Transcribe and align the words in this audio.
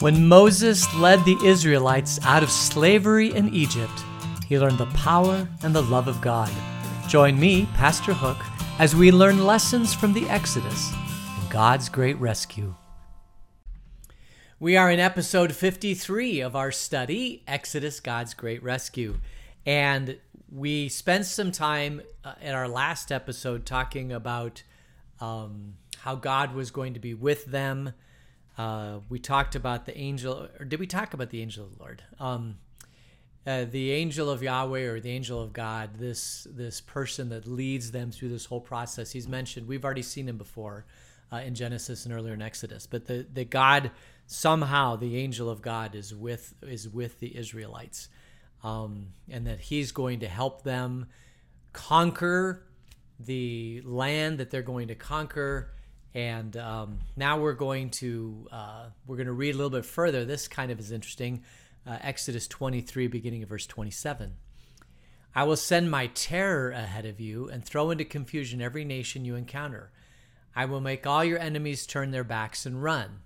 When 0.00 0.28
Moses 0.28 0.94
led 0.94 1.24
the 1.24 1.36
Israelites 1.44 2.20
out 2.22 2.44
of 2.44 2.52
slavery 2.52 3.34
in 3.34 3.52
Egypt, 3.52 4.04
he 4.46 4.56
learned 4.56 4.78
the 4.78 4.86
power 4.86 5.48
and 5.64 5.74
the 5.74 5.82
love 5.82 6.06
of 6.06 6.20
God. 6.20 6.52
Join 7.08 7.36
me, 7.36 7.66
Pastor 7.74 8.12
Hook, 8.12 8.36
as 8.78 8.94
we 8.94 9.10
learn 9.10 9.44
lessons 9.44 9.92
from 9.92 10.12
the 10.12 10.28
Exodus 10.28 10.92
and 10.92 11.50
God's 11.50 11.88
great 11.88 12.16
rescue. 12.20 12.76
We 14.60 14.76
are 14.76 14.88
in 14.88 15.00
episode 15.00 15.52
53 15.52 16.42
of 16.42 16.54
our 16.54 16.70
study, 16.70 17.42
Exodus 17.48 17.98
God's 17.98 18.34
Great 18.34 18.62
Rescue. 18.62 19.18
And 19.66 20.18
we 20.48 20.88
spent 20.88 21.26
some 21.26 21.50
time 21.50 22.02
uh, 22.22 22.34
in 22.40 22.54
our 22.54 22.68
last 22.68 23.10
episode 23.10 23.66
talking 23.66 24.12
about 24.12 24.62
um, 25.20 25.74
how 25.96 26.14
God 26.14 26.54
was 26.54 26.70
going 26.70 26.94
to 26.94 27.00
be 27.00 27.14
with 27.14 27.46
them. 27.46 27.94
Uh, 28.58 28.98
we 29.08 29.20
talked 29.20 29.54
about 29.54 29.86
the 29.86 29.96
angel, 29.96 30.48
or 30.58 30.64
did 30.64 30.80
we 30.80 30.86
talk 30.86 31.14
about 31.14 31.30
the 31.30 31.40
angel 31.40 31.64
of 31.64 31.76
the 31.76 31.82
Lord? 31.82 32.02
Um, 32.18 32.58
uh, 33.46 33.64
the 33.64 33.92
angel 33.92 34.28
of 34.28 34.42
Yahweh 34.42 34.82
or 34.82 35.00
the 35.00 35.10
angel 35.10 35.40
of 35.40 35.52
God, 35.52 35.90
this 35.94 36.46
this 36.50 36.80
person 36.80 37.28
that 37.28 37.46
leads 37.46 37.92
them 37.92 38.10
through 38.10 38.30
this 38.30 38.46
whole 38.46 38.60
process. 38.60 39.12
He's 39.12 39.28
mentioned. 39.28 39.68
We've 39.68 39.84
already 39.84 40.02
seen 40.02 40.28
him 40.28 40.36
before 40.36 40.84
uh, 41.32 41.36
in 41.36 41.54
Genesis 41.54 42.04
and 42.04 42.12
earlier 42.12 42.34
in 42.34 42.42
Exodus. 42.42 42.86
But 42.86 43.06
the 43.06 43.26
the 43.32 43.44
God 43.44 43.92
somehow 44.26 44.96
the 44.96 45.16
angel 45.16 45.48
of 45.48 45.62
God 45.62 45.94
is 45.94 46.14
with 46.14 46.54
is 46.62 46.88
with 46.88 47.20
the 47.20 47.36
Israelites, 47.36 48.08
um, 48.64 49.08
and 49.30 49.46
that 49.46 49.60
He's 49.60 49.92
going 49.92 50.20
to 50.20 50.28
help 50.28 50.64
them 50.64 51.06
conquer 51.72 52.66
the 53.20 53.82
land 53.84 54.38
that 54.38 54.50
they're 54.50 54.62
going 54.62 54.88
to 54.88 54.94
conquer. 54.94 55.72
And 56.18 56.56
um, 56.56 56.98
now 57.16 57.38
we're 57.38 57.52
going 57.52 57.90
to 57.90 58.48
uh, 58.50 58.86
we're 59.06 59.14
going 59.14 59.28
to 59.28 59.32
read 59.32 59.54
a 59.54 59.56
little 59.56 59.70
bit 59.70 59.84
further. 59.84 60.24
This 60.24 60.48
kind 60.48 60.72
of 60.72 60.80
is 60.80 60.90
interesting. 60.90 61.44
Uh, 61.86 61.98
Exodus 62.00 62.48
23, 62.48 63.06
beginning 63.06 63.44
of 63.44 63.48
verse 63.48 63.68
27. 63.68 64.34
I 65.32 65.44
will 65.44 65.54
send 65.54 65.92
my 65.92 66.08
terror 66.08 66.72
ahead 66.72 67.06
of 67.06 67.20
you 67.20 67.48
and 67.48 67.64
throw 67.64 67.92
into 67.92 68.04
confusion 68.04 68.60
every 68.60 68.84
nation 68.84 69.24
you 69.24 69.36
encounter. 69.36 69.92
I 70.56 70.64
will 70.64 70.80
make 70.80 71.06
all 71.06 71.24
your 71.24 71.38
enemies 71.38 71.86
turn 71.86 72.10
their 72.10 72.24
backs 72.24 72.66
and 72.66 72.82
run. 72.82 73.20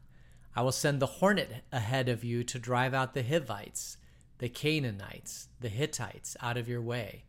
I 0.54 0.60
will 0.60 0.70
send 0.70 1.00
the 1.00 1.06
hornet 1.06 1.64
ahead 1.72 2.10
of 2.10 2.22
you 2.22 2.44
to 2.44 2.58
drive 2.58 2.92
out 2.92 3.14
the 3.14 3.22
Hivites, 3.22 3.96
the 4.36 4.50
Canaanites, 4.50 5.48
the 5.60 5.70
Hittites 5.70 6.36
out 6.42 6.58
of 6.58 6.68
your 6.68 6.82
way. 6.82 7.24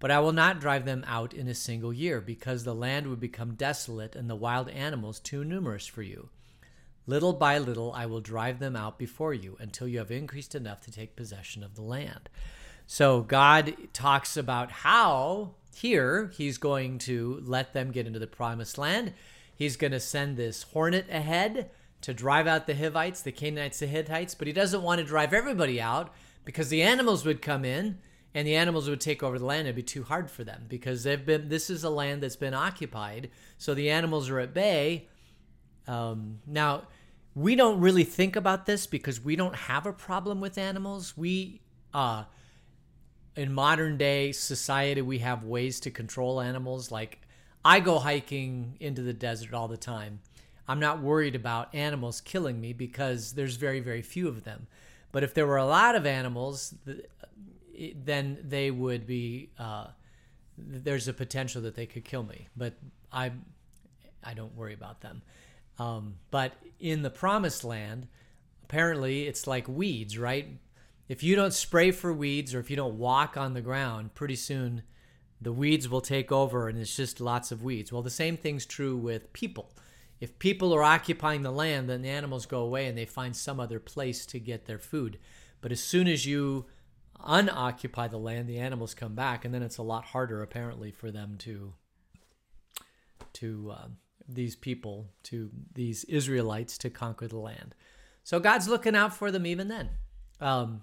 But 0.00 0.10
I 0.10 0.20
will 0.20 0.32
not 0.32 0.60
drive 0.60 0.84
them 0.84 1.04
out 1.06 1.34
in 1.34 1.48
a 1.48 1.54
single 1.54 1.92
year, 1.92 2.20
because 2.20 2.64
the 2.64 2.74
land 2.74 3.08
would 3.08 3.20
become 3.20 3.54
desolate 3.54 4.14
and 4.14 4.30
the 4.30 4.36
wild 4.36 4.68
animals 4.68 5.18
too 5.18 5.44
numerous 5.44 5.86
for 5.86 6.02
you. 6.02 6.28
Little 7.06 7.32
by 7.32 7.58
little, 7.58 7.92
I 7.94 8.06
will 8.06 8.20
drive 8.20 8.58
them 8.58 8.76
out 8.76 8.98
before 8.98 9.32
you 9.32 9.56
until 9.58 9.88
you 9.88 9.98
have 9.98 10.10
increased 10.10 10.54
enough 10.54 10.82
to 10.82 10.92
take 10.92 11.16
possession 11.16 11.64
of 11.64 11.74
the 11.74 11.82
land. 11.82 12.28
So, 12.86 13.22
God 13.22 13.74
talks 13.92 14.36
about 14.36 14.70
how 14.70 15.54
here 15.74 16.30
he's 16.34 16.58
going 16.58 16.98
to 16.98 17.42
let 17.44 17.72
them 17.72 17.90
get 17.90 18.06
into 18.06 18.18
the 18.18 18.26
promised 18.26 18.78
land. 18.78 19.14
He's 19.54 19.76
going 19.76 19.92
to 19.92 20.00
send 20.00 20.36
this 20.36 20.62
hornet 20.64 21.06
ahead 21.10 21.70
to 22.02 22.14
drive 22.14 22.46
out 22.46 22.66
the 22.66 22.74
Hivites, 22.74 23.22
the 23.22 23.32
Canaanites, 23.32 23.80
the 23.80 23.86
Hittites, 23.86 24.34
but 24.34 24.46
he 24.46 24.52
doesn't 24.52 24.82
want 24.82 25.00
to 25.00 25.06
drive 25.06 25.32
everybody 25.32 25.80
out 25.80 26.14
because 26.44 26.68
the 26.68 26.82
animals 26.82 27.24
would 27.24 27.42
come 27.42 27.64
in 27.64 27.98
and 28.34 28.46
the 28.46 28.56
animals 28.56 28.88
would 28.88 29.00
take 29.00 29.22
over 29.22 29.38
the 29.38 29.44
land. 29.44 29.66
It'd 29.66 29.76
be 29.76 29.82
too 29.82 30.04
hard 30.04 30.30
for 30.30 30.44
them 30.44 30.66
because 30.68 31.04
they've 31.04 31.24
been. 31.24 31.48
This 31.48 31.70
is 31.70 31.84
a 31.84 31.90
land 31.90 32.22
that's 32.22 32.36
been 32.36 32.54
occupied, 32.54 33.30
so 33.56 33.74
the 33.74 33.90
animals 33.90 34.28
are 34.30 34.38
at 34.38 34.54
bay. 34.54 35.08
Um, 35.86 36.40
now, 36.46 36.84
we 37.34 37.54
don't 37.54 37.80
really 37.80 38.04
think 38.04 38.36
about 38.36 38.66
this 38.66 38.86
because 38.86 39.24
we 39.24 39.36
don't 39.36 39.54
have 39.54 39.86
a 39.86 39.92
problem 39.92 40.40
with 40.40 40.58
animals. 40.58 41.16
We, 41.16 41.62
uh, 41.94 42.24
in 43.36 43.52
modern 43.52 43.96
day 43.96 44.32
society, 44.32 45.00
we 45.02 45.18
have 45.18 45.44
ways 45.44 45.80
to 45.80 45.90
control 45.90 46.40
animals. 46.40 46.90
Like 46.90 47.20
I 47.64 47.80
go 47.80 47.98
hiking 47.98 48.76
into 48.80 49.02
the 49.02 49.12
desert 49.12 49.54
all 49.54 49.68
the 49.68 49.76
time. 49.76 50.20
I'm 50.66 50.80
not 50.80 51.00
worried 51.00 51.34
about 51.34 51.74
animals 51.74 52.20
killing 52.20 52.60
me 52.60 52.72
because 52.72 53.32
there's 53.32 53.56
very, 53.56 53.80
very 53.80 54.02
few 54.02 54.28
of 54.28 54.44
them. 54.44 54.66
But 55.12 55.22
if 55.22 55.32
there 55.32 55.46
were 55.46 55.56
a 55.56 55.64
lot 55.64 55.94
of 55.94 56.04
animals, 56.04 56.74
then 58.04 58.38
they 58.42 58.70
would 58.70 59.06
be. 59.06 59.50
Uh, 59.58 59.88
there's 60.58 61.08
a 61.08 61.12
potential 61.12 61.62
that 61.62 61.74
they 61.74 61.86
could 61.86 62.04
kill 62.04 62.22
me, 62.22 62.48
but 62.56 62.74
I, 63.12 63.32
I 64.24 64.34
don't 64.34 64.56
worry 64.56 64.74
about 64.74 65.00
them. 65.00 65.22
Um, 65.78 66.16
but 66.30 66.54
in 66.80 67.02
the 67.02 67.10
promised 67.10 67.64
land, 67.64 68.08
apparently 68.64 69.26
it's 69.26 69.46
like 69.46 69.68
weeds, 69.68 70.18
right? 70.18 70.48
If 71.08 71.22
you 71.22 71.36
don't 71.36 71.54
spray 71.54 71.90
for 71.92 72.12
weeds 72.12 72.54
or 72.54 72.60
if 72.60 72.70
you 72.70 72.76
don't 72.76 72.98
walk 72.98 73.36
on 73.36 73.54
the 73.54 73.60
ground, 73.60 74.14
pretty 74.14 74.36
soon 74.36 74.82
the 75.40 75.52
weeds 75.52 75.88
will 75.88 76.00
take 76.00 76.32
over 76.32 76.68
and 76.68 76.78
it's 76.78 76.96
just 76.96 77.20
lots 77.20 77.52
of 77.52 77.62
weeds. 77.62 77.92
Well, 77.92 78.02
the 78.02 78.10
same 78.10 78.36
thing's 78.36 78.66
true 78.66 78.96
with 78.96 79.32
people. 79.32 79.70
If 80.20 80.38
people 80.40 80.74
are 80.74 80.82
occupying 80.82 81.42
the 81.42 81.52
land, 81.52 81.88
then 81.88 82.02
the 82.02 82.08
animals 82.08 82.44
go 82.44 82.60
away 82.60 82.86
and 82.86 82.98
they 82.98 83.04
find 83.04 83.36
some 83.36 83.60
other 83.60 83.78
place 83.78 84.26
to 84.26 84.40
get 84.40 84.66
their 84.66 84.80
food. 84.80 85.18
But 85.60 85.70
as 85.70 85.80
soon 85.80 86.08
as 86.08 86.26
you 86.26 86.66
unoccupy 87.24 88.08
the 88.08 88.18
land, 88.18 88.48
the 88.48 88.58
animals 88.58 88.94
come 88.94 89.14
back, 89.14 89.44
and 89.44 89.54
then 89.54 89.62
it's 89.62 89.78
a 89.78 89.82
lot 89.82 90.04
harder, 90.04 90.42
apparently, 90.42 90.90
for 90.90 91.10
them 91.10 91.36
to 91.38 91.74
to 93.34 93.72
uh, 93.76 93.88
these 94.28 94.56
people, 94.56 95.08
to 95.24 95.50
these 95.74 96.04
Israelites, 96.04 96.78
to 96.78 96.90
conquer 96.90 97.28
the 97.28 97.38
land. 97.38 97.74
So 98.24 98.40
God's 98.40 98.68
looking 98.68 98.96
out 98.96 99.14
for 99.14 99.30
them 99.30 99.46
even 99.46 99.68
then. 99.68 99.90
Um, 100.40 100.82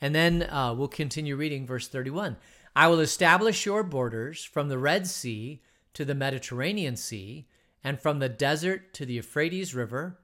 and 0.00 0.14
then 0.14 0.42
uh, 0.42 0.74
we'll 0.76 0.88
continue 0.88 1.36
reading 1.36 1.66
verse 1.66 1.88
31. 1.88 2.36
I 2.76 2.88
will 2.88 3.00
establish 3.00 3.64
your 3.64 3.82
borders 3.82 4.44
from 4.44 4.68
the 4.68 4.78
Red 4.78 5.06
Sea 5.06 5.62
to 5.94 6.04
the 6.04 6.14
Mediterranean 6.14 6.96
Sea 6.96 7.46
and 7.84 8.00
from 8.00 8.18
the 8.18 8.28
desert 8.28 8.94
to 8.94 9.06
the 9.06 9.14
Euphrates 9.14 9.74
River, 9.74 10.18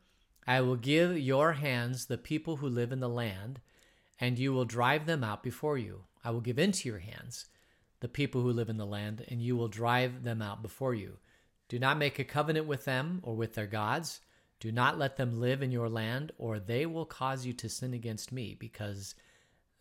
I 0.47 0.62
will 0.62 0.77
give 0.77 1.19
your 1.19 1.53
hands 1.53 2.06
the 2.06 2.19
people 2.19 2.56
who 2.56 2.69
live 2.69 2.91
in 2.91 3.00
the 3.00 3.09
land, 3.09 3.61
and 4.20 4.38
you 4.38 4.53
will 4.53 4.64
drive 4.64 5.06
them 5.06 5.25
out 5.25 5.42
before 5.42 5.78
you. 5.78 6.04
I 6.22 6.31
will 6.31 6.41
give 6.41 6.58
into 6.58 6.88
your 6.88 6.98
hands 6.98 7.47
the 8.00 8.08
people 8.08 8.42
who 8.42 8.53
live 8.53 8.69
in 8.69 8.76
the 8.76 8.86
land, 8.86 9.25
and 9.28 9.42
you 9.42 9.56
will 9.56 9.69
drive 9.69 10.22
them 10.22 10.41
out 10.42 10.62
before 10.62 10.94
you. 10.94 11.19
Do 11.69 11.78
not 11.78 11.98
make 11.98 12.19
a 12.19 12.25
covenant 12.25 12.66
with 12.66 12.84
them 12.84 13.20
or 13.22 13.34
with 13.34 13.54
their 13.54 13.66
gods. 13.66 14.20
Do 14.58 14.70
not 14.72 14.98
let 14.98 15.16
them 15.16 15.41
live 15.41 15.62
in 15.62 15.72
your 15.72 15.88
land, 15.88 16.32
or 16.36 16.58
they 16.58 16.84
will 16.84 17.06
cause 17.06 17.47
you 17.47 17.53
to 17.54 17.69
sin 17.69 17.94
against 17.94 18.32
me, 18.32 18.56
because 18.58 19.14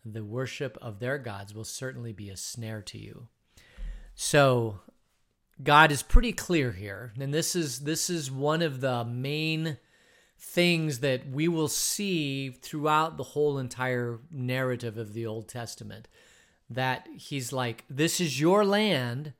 the 0.04 0.24
worship 0.24 0.78
of 0.80 0.98
their 0.98 1.18
gods 1.18 1.54
will 1.54 1.64
certainly 1.64 2.12
be 2.12 2.30
a 2.30 2.36
snare 2.36 2.80
to 2.82 2.98
you. 2.98 3.28
So 4.14 4.80
God 5.62 5.92
is 5.92 6.02
pretty 6.02 6.32
clear 6.32 6.72
here, 6.72 7.12
and 7.20 7.34
this 7.34 7.54
is 7.54 7.80
this 7.80 8.08
is 8.08 8.30
one 8.30 8.62
of 8.62 8.80
the 8.80 9.04
main 9.04 9.76
things 10.40 11.00
that 11.00 11.28
we 11.28 11.46
will 11.46 11.68
see 11.68 12.48
throughout 12.50 13.18
the 13.18 13.22
whole 13.22 13.58
entire 13.58 14.20
narrative 14.30 14.96
of 14.96 15.12
the 15.12 15.26
Old 15.26 15.48
Testament. 15.48 16.08
That 16.70 17.06
he's 17.14 17.52
like, 17.52 17.84
this 17.90 18.20
is 18.20 18.40
your 18.40 18.64
land. 18.64 19.34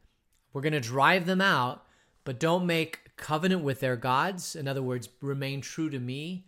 We're 0.53 0.61
going 0.61 0.75
to 0.75 0.81
drive 0.81 1.27
them 1.27 1.41
out, 1.41 1.87
but 2.25 2.38
don't 2.38 2.66
make 2.66 3.16
covenant 3.16 3.62
with 3.62 3.81
their 3.81 3.97
gods. 3.97 4.55
In 4.55 4.69
other 4.69 4.83
words, 4.83 5.09
remain 5.22 5.62
true 5.62 5.88
to 5.88 5.99
me. 5.99 6.47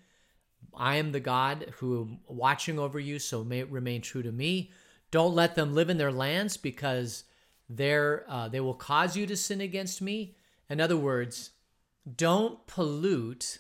I 0.74 0.96
am 0.96 1.12
the 1.12 1.20
God 1.20 1.74
who 1.78 2.00
am 2.00 2.19
watching 2.26 2.78
over 2.78 3.00
you, 3.00 3.19
so 3.19 3.44
may 3.44 3.62
remain 3.62 4.02
true 4.02 4.22
to 4.22 4.32
me. 4.32 4.70
Don't 5.10 5.34
let 5.34 5.54
them 5.54 5.74
live 5.74 5.88
in 5.88 5.98
their 5.98 6.12
lands 6.12 6.56
because 6.56 7.24
they're, 7.69 8.24
uh, 8.28 8.48
they 8.48 8.60
will 8.60 8.74
cause 8.74 9.16
you 9.16 9.26
to 9.26 9.36
sin 9.36 9.60
against 9.60 10.02
me. 10.02 10.36
In 10.69 10.80
other 10.80 10.96
words, 10.96 11.50
don't 12.16 12.66
pollute 12.66 13.58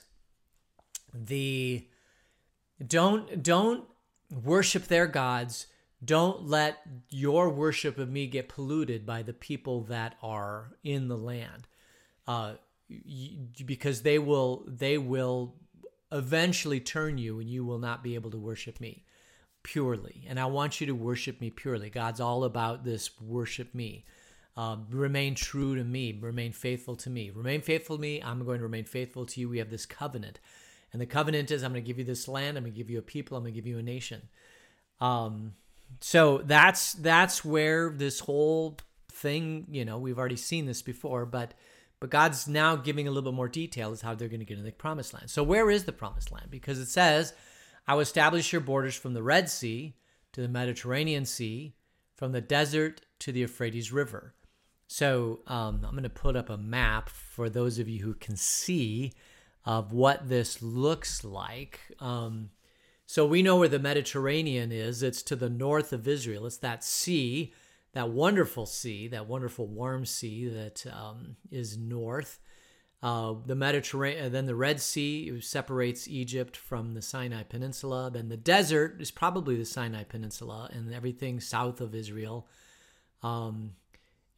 the 1.12 1.86
don't 2.84 3.42
don't 3.42 3.84
worship 4.44 4.86
their 4.86 5.06
gods 5.06 5.66
don't 6.04 6.48
let 6.48 6.78
your 7.10 7.48
worship 7.48 7.98
of 7.98 8.10
me 8.10 8.26
get 8.26 8.48
polluted 8.48 9.06
by 9.06 9.22
the 9.22 9.32
people 9.32 9.82
that 9.82 10.16
are 10.22 10.72
in 10.82 11.08
the 11.08 11.16
land 11.16 11.68
uh, 12.26 12.54
because 13.64 14.02
they 14.02 14.18
will 14.18 14.64
they 14.66 14.98
will 14.98 15.54
eventually 16.10 16.80
turn 16.80 17.18
you 17.18 17.40
and 17.40 17.48
you 17.48 17.64
will 17.64 17.78
not 17.78 18.02
be 18.02 18.14
able 18.14 18.30
to 18.30 18.38
worship 18.38 18.80
me 18.80 19.04
purely. 19.62 20.24
And 20.28 20.38
I 20.38 20.46
want 20.46 20.80
you 20.80 20.86
to 20.88 20.94
worship 20.94 21.40
me 21.40 21.50
purely. 21.50 21.88
God's 21.88 22.20
all 22.20 22.44
about 22.44 22.84
this 22.84 23.10
worship 23.20 23.74
me. 23.74 24.04
Um, 24.56 24.86
remain 24.90 25.34
true 25.34 25.76
to 25.76 25.84
me, 25.84 26.18
remain 26.20 26.52
faithful 26.52 26.96
to 26.96 27.10
me. 27.10 27.30
Remain 27.30 27.62
faithful 27.62 27.96
to 27.96 28.02
me, 28.02 28.22
I'm 28.22 28.44
going 28.44 28.58
to 28.58 28.64
remain 28.64 28.84
faithful 28.84 29.24
to 29.24 29.40
you. 29.40 29.48
We 29.48 29.58
have 29.58 29.70
this 29.70 29.86
covenant. 29.86 30.40
And 30.92 31.00
the 31.00 31.06
covenant 31.06 31.50
is 31.50 31.62
I'm 31.62 31.72
going 31.72 31.82
to 31.82 31.86
give 31.86 31.98
you 31.98 32.04
this 32.04 32.28
land, 32.28 32.56
I'm 32.56 32.64
going 32.64 32.72
to 32.72 32.76
give 32.76 32.90
you 32.90 32.98
a 32.98 33.02
people, 33.02 33.36
I'm 33.36 33.44
going 33.44 33.54
to 33.54 33.58
give 33.58 33.66
you 33.66 33.78
a 33.78 33.82
nation. 33.82 34.22
Um, 35.00 35.54
so 36.00 36.38
that's 36.38 36.92
that's 36.94 37.44
where 37.44 37.90
this 37.90 38.20
whole 38.20 38.78
thing, 39.10 39.66
you 39.70 39.84
know, 39.84 39.98
we've 39.98 40.18
already 40.18 40.36
seen 40.36 40.66
this 40.66 40.82
before, 40.82 41.26
but 41.26 41.54
but 42.00 42.10
God's 42.10 42.48
now 42.48 42.74
giving 42.74 43.06
a 43.06 43.10
little 43.10 43.30
bit 43.30 43.36
more 43.36 43.48
detail 43.48 43.92
as 43.92 44.00
how 44.00 44.14
they're 44.14 44.28
going 44.28 44.40
to 44.40 44.46
get 44.46 44.58
into 44.58 44.68
the 44.68 44.72
promised 44.72 45.14
land. 45.14 45.30
So 45.30 45.42
where 45.42 45.70
is 45.70 45.84
the 45.84 45.92
promised 45.92 46.32
land? 46.32 46.48
Because 46.50 46.78
it 46.78 46.88
says 46.88 47.32
I 47.86 47.94
will 47.94 48.00
establish 48.00 48.52
your 48.52 48.60
borders 48.60 48.94
from 48.94 49.14
the 49.14 49.22
Red 49.22 49.48
Sea 49.48 49.94
to 50.32 50.40
the 50.40 50.48
Mediterranean 50.48 51.24
Sea, 51.24 51.74
from 52.16 52.32
the 52.32 52.40
desert 52.40 53.02
to 53.20 53.32
the 53.32 53.40
Euphrates 53.40 53.92
River. 53.92 54.34
So 54.88 55.40
um, 55.46 55.84
I'm 55.84 55.92
going 55.92 56.02
to 56.02 56.10
put 56.10 56.36
up 56.36 56.50
a 56.50 56.58
map 56.58 57.08
for 57.08 57.48
those 57.48 57.78
of 57.78 57.88
you 57.88 58.02
who 58.02 58.14
can 58.14 58.36
see 58.36 59.12
of 59.64 59.92
what 59.92 60.28
this 60.28 60.62
looks 60.62 61.24
like. 61.24 61.80
Um, 62.00 62.50
so 63.06 63.26
we 63.26 63.42
know 63.42 63.56
where 63.56 63.68
the 63.68 63.78
Mediterranean 63.78 64.72
is. 64.72 65.02
It's 65.02 65.22
to 65.24 65.36
the 65.36 65.50
north 65.50 65.92
of 65.92 66.08
Israel. 66.08 66.46
It's 66.46 66.56
that 66.58 66.82
sea, 66.82 67.52
that 67.92 68.10
wonderful 68.10 68.66
sea, 68.66 69.08
that 69.08 69.26
wonderful 69.26 69.66
warm 69.66 70.06
sea 70.06 70.48
that 70.48 70.84
um, 70.92 71.36
is 71.50 71.76
north. 71.76 72.38
Uh, 73.02 73.34
the 73.46 73.56
Mediterranean, 73.56 74.26
uh, 74.26 74.28
then 74.28 74.46
the 74.46 74.54
Red 74.54 74.80
Sea 74.80 75.40
separates 75.40 76.06
Egypt 76.06 76.56
from 76.56 76.94
the 76.94 77.02
Sinai 77.02 77.42
Peninsula. 77.42 78.10
Then 78.12 78.28
the 78.28 78.36
desert 78.36 79.00
is 79.00 79.10
probably 79.10 79.56
the 79.56 79.64
Sinai 79.64 80.04
Peninsula 80.04 80.70
and 80.72 80.94
everything 80.94 81.40
south 81.40 81.80
of 81.80 81.96
Israel. 81.96 82.46
Um, 83.22 83.72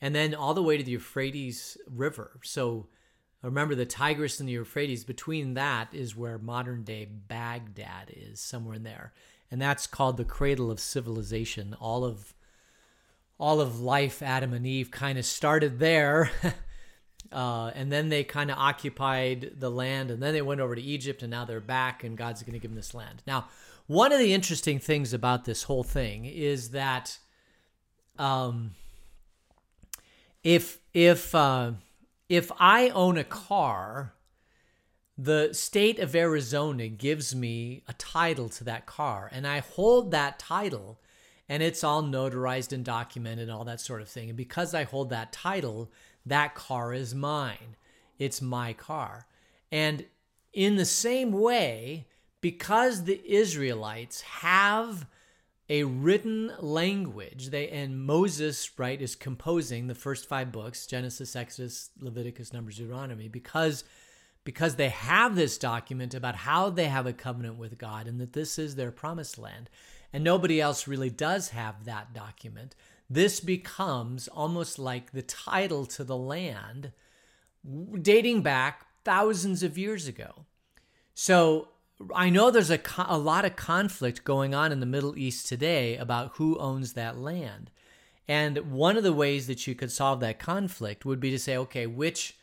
and 0.01 0.15
then 0.15 0.35
all 0.35 0.55
the 0.55 0.63
way 0.63 0.79
to 0.79 0.83
the 0.83 0.93
Euphrates 0.93 1.77
River. 1.89 2.41
So 2.43 2.89
remember 3.45 3.75
the 3.75 3.87
Tigris 3.87 4.41
and 4.41 4.49
the 4.49 4.55
Euphrates. 4.55 5.05
Between 5.05 5.55
that 5.55 5.89
is 5.93 6.17
where 6.17 6.39
modern 6.39 6.83
day 6.83 7.07
Baghdad 7.29 8.13
is, 8.15 8.41
somewhere 8.41 8.75
in 8.75 8.83
there, 8.83 9.13
and 9.51 9.61
that's 9.61 9.87
called 9.87 10.17
the 10.17 10.25
cradle 10.25 10.71
of 10.71 10.81
civilization. 10.81 11.75
All 11.81 12.05
of 12.05 12.35
all 13.39 13.61
of 13.61 13.81
life, 13.81 14.23
Adam 14.23 14.53
and 14.53 14.67
Eve, 14.67 14.91
kind 14.91 15.19
of 15.19 15.25
started 15.25 15.79
there. 15.79 16.31
Uh, 17.33 17.73
and 17.75 17.91
then 17.91 18.11
they 18.11 18.23
kind 18.23 18.51
of 18.51 18.59
occupied 18.59 19.55
the 19.59 19.71
land, 19.71 20.11
and 20.11 20.23
then 20.23 20.33
they 20.33 20.43
went 20.43 20.61
over 20.61 20.75
to 20.75 20.83
Egypt, 20.83 21.23
and 21.23 21.31
now 21.31 21.45
they're 21.45 21.59
back, 21.59 22.05
and 22.05 22.17
God's 22.17 22.43
going 22.43 22.53
to 22.53 22.61
give 22.61 22.71
them 22.71 22.77
this 22.77 22.95
land. 22.95 23.23
Now, 23.27 23.49
one 23.87 24.13
of 24.13 24.19
the 24.19 24.33
interesting 24.33 24.79
things 24.79 25.13
about 25.13 25.45
this 25.45 25.65
whole 25.65 25.83
thing 25.83 26.27
is 26.27 26.71
that, 26.71 27.19
um, 28.19 28.73
if 30.45 30.79
if 30.93 31.35
uh, 31.35 31.73
if 32.29 32.51
I 32.59 32.89
own 32.91 33.19
a 33.19 33.25
car, 33.25 34.15
the 35.17 35.51
state 35.53 35.99
of 35.99 36.15
Arizona 36.15 36.89
gives 36.89 37.35
me 37.35 37.83
a 37.87 37.93
title 37.95 38.49
to 38.51 38.65
that 38.65 38.87
car, 38.87 39.29
and 39.33 39.47
I 39.47 39.61
hold 39.61 40.11
that 40.11 40.39
title, 40.39 41.01
and 41.49 41.63
it's 41.63 41.85
all 41.85 42.03
notarized 42.03 42.73
and 42.73 42.85
documented, 42.85 43.49
and 43.49 43.53
all 43.53 43.65
that 43.65 43.81
sort 43.81 44.01
of 44.01 44.09
thing. 44.09 44.29
And 44.31 44.37
because 44.37 44.75
I 44.75 44.85
hold 44.85 45.11
that 45.11 45.33
title, 45.33 45.91
that 46.27 46.55
car 46.55 46.93
is 46.93 47.15
mine. 47.15 47.77
It's 48.19 48.41
my 48.41 48.73
car. 48.73 49.27
And 49.71 50.07
in 50.53 50.77
the 50.77 50.85
same 50.85 51.33
way, 51.33 52.07
because 52.41 53.05
the 53.05 53.21
Israelites 53.25 54.21
have 54.23 55.07
a 55.69 55.85
written 55.85 56.53
language, 56.61 57.51
they 57.51 57.69
and 57.69 58.05
Moses, 58.05 58.79
right, 58.79 59.01
is 59.01 59.17
composing 59.17 59.87
the 59.87 59.95
first 59.95 60.27
five 60.27 60.53
books, 60.53 60.87
Genesis, 60.87 61.35
Exodus, 61.35 61.91
Leviticus, 61.99 62.53
Numbers, 62.53 62.77
Deuteronomy, 62.77 63.29
because 63.29 63.85
because 64.45 64.75
they 64.77 64.91
have 64.91 65.35
this 65.35 65.57
document 65.57 66.13
about 66.15 66.37
how 66.37 66.69
they 66.69 66.85
have 66.85 67.07
a 67.07 67.15
covenant 67.15 67.57
with 67.57 67.79
God 67.79 68.07
and 68.07 68.21
that 68.21 68.35
this 68.35 68.59
is 68.59 68.75
their 68.75 68.91
promised 68.91 69.39
land. 69.39 69.71
And 70.13 70.23
nobody 70.23 70.61
else 70.61 70.87
really 70.87 71.09
does 71.09 71.49
have 71.49 71.87
that 71.87 72.13
document. 72.13 72.77
This 73.09 73.41
becomes 73.41 74.29
almost 74.29 74.79
like 74.79 75.13
the 75.13 75.23
title 75.23 75.87
to 75.87 76.05
the 76.05 76.17
land 76.17 76.93
dating 78.01 78.43
back 78.43 78.87
thousands 79.05 79.63
of 79.63 79.79
years 79.79 80.07
ago. 80.07 80.45
So 81.15 81.69
I 82.15 82.31
know 82.31 82.51
there's 82.51 82.71
a, 82.71 82.81
a 83.07 83.19
lot 83.19 83.45
of 83.45 83.57
conflict 83.57 84.25
going 84.25 84.55
on 84.55 84.73
in 84.73 84.81
the 84.81 84.87
Middle 84.87 85.17
East 85.17 85.47
today 85.47 85.97
about 85.97 86.33
who 86.35 86.59
owns 86.59 86.95
that 86.95 87.19
land. 87.19 87.71
And 88.27 88.73
one 88.73 88.97
of 88.97 89.03
the 89.03 89.13
ways 89.13 89.47
that 89.47 89.67
you 89.67 89.75
could 89.75 89.93
solve 89.93 90.21
that 90.21 90.39
conflict 90.39 91.05
would 91.05 91.21
be 91.21 91.31
to 91.31 91.39
say, 91.39 91.57
okay, 91.57 91.87
which 91.87 92.37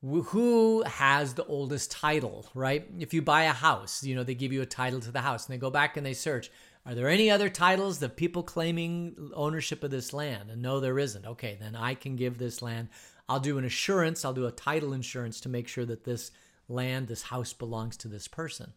who 0.00 0.82
has 0.84 1.34
the 1.34 1.44
oldest 1.46 1.90
title, 1.90 2.46
right? 2.54 2.86
If 2.98 3.12
you 3.12 3.20
buy 3.20 3.44
a 3.44 3.52
house, 3.52 4.04
you 4.04 4.14
know, 4.14 4.22
they 4.22 4.34
give 4.34 4.52
you 4.52 4.62
a 4.62 4.66
title 4.66 5.00
to 5.00 5.10
the 5.10 5.20
house 5.20 5.46
and 5.46 5.54
they 5.54 5.58
go 5.58 5.70
back 5.70 5.96
and 5.96 6.06
they 6.06 6.14
search, 6.14 6.50
are 6.86 6.94
there 6.94 7.08
any 7.08 7.30
other 7.30 7.48
titles 7.48 8.00
of 8.02 8.16
people 8.16 8.42
claiming 8.42 9.30
ownership 9.34 9.82
of 9.82 9.90
this 9.90 10.12
land? 10.12 10.50
And 10.50 10.62
no, 10.62 10.80
there 10.80 10.98
isn't. 10.98 11.26
Okay, 11.26 11.56
then 11.60 11.74
I 11.74 11.94
can 11.94 12.16
give 12.16 12.38
this 12.38 12.62
land. 12.62 12.88
I'll 13.28 13.40
do 13.40 13.58
an 13.58 13.64
assurance, 13.64 14.24
I'll 14.24 14.32
do 14.32 14.46
a 14.46 14.52
title 14.52 14.92
insurance 14.92 15.40
to 15.40 15.48
make 15.48 15.68
sure 15.68 15.84
that 15.84 16.04
this 16.04 16.30
land, 16.68 17.08
this 17.08 17.22
house 17.22 17.52
belongs 17.52 17.96
to 17.98 18.08
this 18.08 18.28
person. 18.28 18.72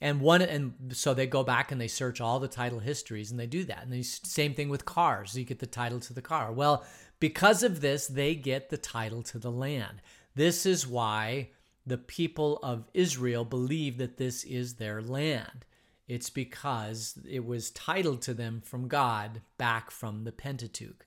And 0.00 0.20
one 0.20 0.40
and 0.40 0.72
so 0.92 1.12
they 1.12 1.26
go 1.26 1.42
back 1.42 1.70
and 1.70 1.80
they 1.80 1.88
search 1.88 2.20
all 2.20 2.40
the 2.40 2.48
title 2.48 2.78
histories 2.78 3.30
and 3.30 3.38
they 3.38 3.46
do 3.46 3.64
that. 3.64 3.82
And 3.82 3.92
the 3.92 4.02
same 4.02 4.54
thing 4.54 4.70
with 4.70 4.86
cars. 4.86 5.36
You 5.36 5.44
get 5.44 5.58
the 5.58 5.66
title 5.66 6.00
to 6.00 6.14
the 6.14 6.22
car. 6.22 6.52
Well, 6.52 6.84
because 7.18 7.62
of 7.62 7.82
this, 7.82 8.06
they 8.06 8.34
get 8.34 8.70
the 8.70 8.78
title 8.78 9.22
to 9.24 9.38
the 9.38 9.52
land. 9.52 10.00
This 10.34 10.64
is 10.64 10.86
why 10.86 11.50
the 11.86 11.98
people 11.98 12.58
of 12.62 12.88
Israel 12.94 13.44
believe 13.44 13.98
that 13.98 14.16
this 14.16 14.44
is 14.44 14.74
their 14.74 15.02
land. 15.02 15.66
It's 16.08 16.30
because 16.30 17.18
it 17.28 17.44
was 17.44 17.70
titled 17.70 18.22
to 18.22 18.34
them 18.34 18.62
from 18.64 18.88
God 18.88 19.42
back 19.58 19.90
from 19.90 20.24
the 20.24 20.32
Pentateuch. 20.32 21.06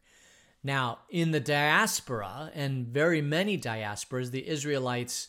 Now, 0.64 1.00
in 1.10 1.32
the 1.32 1.42
diaspora, 1.42 2.52
and 2.54 2.88
very 2.88 3.22
many 3.22 3.58
diasporas, 3.58 4.32
the 4.32 4.48
Israelites 4.48 5.28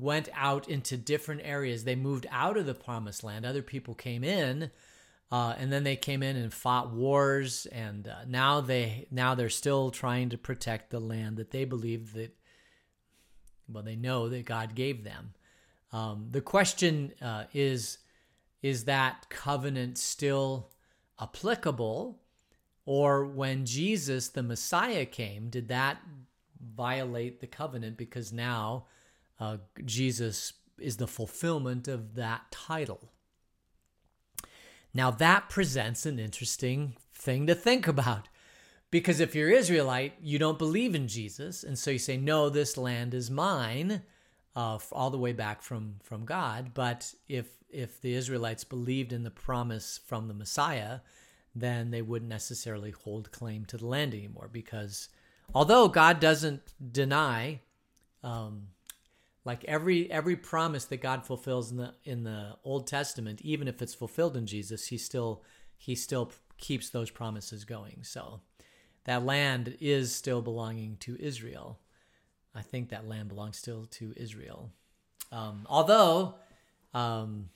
went 0.00 0.28
out 0.34 0.68
into 0.68 0.96
different 0.96 1.42
areas. 1.44 1.84
They 1.84 1.96
moved 1.96 2.26
out 2.30 2.56
of 2.56 2.66
the 2.66 2.74
promised 2.74 3.24
land. 3.24 3.44
Other 3.44 3.62
people 3.62 3.94
came 3.94 4.24
in, 4.24 4.70
uh, 5.30 5.54
and 5.58 5.72
then 5.72 5.84
they 5.84 5.96
came 5.96 6.22
in 6.22 6.36
and 6.36 6.52
fought 6.52 6.92
wars. 6.92 7.66
And 7.66 8.08
uh, 8.08 8.24
now 8.26 8.60
they 8.60 9.06
now 9.10 9.34
they're 9.34 9.48
still 9.48 9.90
trying 9.90 10.30
to 10.30 10.38
protect 10.38 10.90
the 10.90 11.00
land 11.00 11.36
that 11.36 11.50
they 11.50 11.64
believe 11.64 12.12
that, 12.14 12.36
well, 13.68 13.82
they 13.82 13.96
know 13.96 14.28
that 14.28 14.46
God 14.46 14.74
gave 14.74 15.04
them. 15.04 15.34
Um, 15.92 16.28
the 16.30 16.40
question 16.40 17.12
uh, 17.22 17.44
is 17.52 17.98
is 18.62 18.84
that 18.84 19.28
covenant 19.28 19.98
still 19.98 20.70
applicable? 21.20 22.20
Or 22.84 23.26
when 23.26 23.66
Jesus, 23.66 24.28
the 24.28 24.42
Messiah, 24.42 25.04
came, 25.04 25.50
did 25.50 25.68
that 25.68 25.98
violate 26.58 27.40
the 27.40 27.46
covenant 27.46 27.96
because 27.96 28.32
now 28.32 28.86
uh, 29.40 29.58
Jesus 29.84 30.52
is 30.78 30.96
the 30.96 31.06
fulfillment 31.06 31.88
of 31.88 32.14
that 32.14 32.50
title? 32.50 33.12
Now, 34.94 35.10
that 35.10 35.48
presents 35.48 36.06
an 36.06 36.18
interesting 36.18 36.94
thing 37.12 37.46
to 37.46 37.54
think 37.54 37.86
about. 37.86 38.28
Because 38.90 39.20
if 39.20 39.34
you're 39.34 39.50
Israelite, 39.50 40.14
you 40.22 40.38
don't 40.38 40.58
believe 40.58 40.94
in 40.94 41.08
Jesus. 41.08 41.62
And 41.62 41.78
so 41.78 41.90
you 41.90 41.98
say, 41.98 42.16
no, 42.16 42.48
this 42.48 42.78
land 42.78 43.12
is 43.12 43.30
mine 43.30 44.02
uh, 44.56 44.78
all 44.92 45.10
the 45.10 45.18
way 45.18 45.32
back 45.32 45.62
from 45.62 45.96
from 46.02 46.24
God. 46.24 46.72
But 46.74 47.14
if 47.28 47.46
if 47.68 48.00
the 48.00 48.14
Israelites 48.14 48.64
believed 48.64 49.12
in 49.12 49.24
the 49.24 49.30
promise 49.30 50.00
from 50.06 50.26
the 50.26 50.34
Messiah, 50.34 51.00
then 51.54 51.90
they 51.90 52.02
wouldn't 52.02 52.30
necessarily 52.30 52.90
hold 52.90 53.30
claim 53.30 53.66
to 53.66 53.76
the 53.76 53.86
land 53.86 54.14
anymore. 54.14 54.48
Because 54.50 55.10
although 55.54 55.86
God 55.88 56.18
doesn't 56.18 56.62
deny, 56.92 57.60
um, 58.22 58.68
like 59.48 59.64
every 59.64 60.10
every 60.12 60.36
promise 60.36 60.84
that 60.84 60.98
God 60.98 61.24
fulfills 61.24 61.70
in 61.70 61.78
the 61.78 61.94
in 62.04 62.22
the 62.22 62.58
Old 62.64 62.86
Testament, 62.86 63.40
even 63.40 63.66
if 63.66 63.80
it's 63.80 63.94
fulfilled 63.94 64.36
in 64.36 64.44
Jesus, 64.44 64.88
he 64.88 64.98
still 64.98 65.42
he 65.78 65.94
still 65.94 66.30
keeps 66.58 66.90
those 66.90 67.10
promises 67.10 67.64
going. 67.64 68.00
So 68.02 68.42
that 69.04 69.24
land 69.24 69.74
is 69.80 70.14
still 70.14 70.42
belonging 70.42 70.98
to 71.00 71.16
Israel. 71.18 71.80
I 72.54 72.60
think 72.60 72.90
that 72.90 73.08
land 73.08 73.30
belongs 73.30 73.56
still 73.56 73.86
to 73.92 74.12
Israel. 74.18 74.70
Um, 75.32 75.66
although 75.66 76.34
um, 76.92 77.48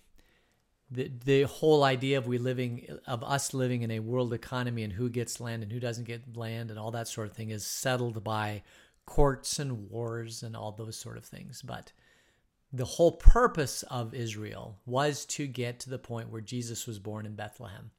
the 0.90 1.12
the 1.26 1.42
whole 1.42 1.84
idea 1.84 2.16
of 2.16 2.26
we 2.26 2.38
living 2.38 2.86
of 3.06 3.22
us 3.22 3.52
living 3.52 3.82
in 3.82 3.90
a 3.90 4.00
world 4.00 4.32
economy 4.32 4.82
and 4.82 4.94
who 4.94 5.10
gets 5.10 5.42
land 5.42 5.62
and 5.62 5.70
who 5.70 5.78
doesn't 5.78 6.04
get 6.04 6.38
land 6.38 6.70
and 6.70 6.78
all 6.78 6.92
that 6.92 7.06
sort 7.06 7.28
of 7.28 7.34
thing 7.36 7.50
is 7.50 7.66
settled 7.66 8.24
by 8.24 8.62
courts 9.06 9.58
and 9.58 9.90
wars 9.90 10.42
and 10.42 10.56
all 10.56 10.72
those 10.72 10.96
sort 10.96 11.16
of 11.16 11.24
things. 11.24 11.62
But 11.62 11.92
the 12.72 12.84
whole 12.84 13.12
purpose 13.12 13.82
of 13.84 14.14
Israel 14.14 14.78
was 14.86 15.26
to 15.26 15.46
get 15.46 15.80
to 15.80 15.90
the 15.90 15.98
point 15.98 16.30
where 16.30 16.40
Jesus 16.40 16.86
was 16.86 16.98
born 16.98 17.26
in 17.26 17.34
Bethlehem. 17.34 17.90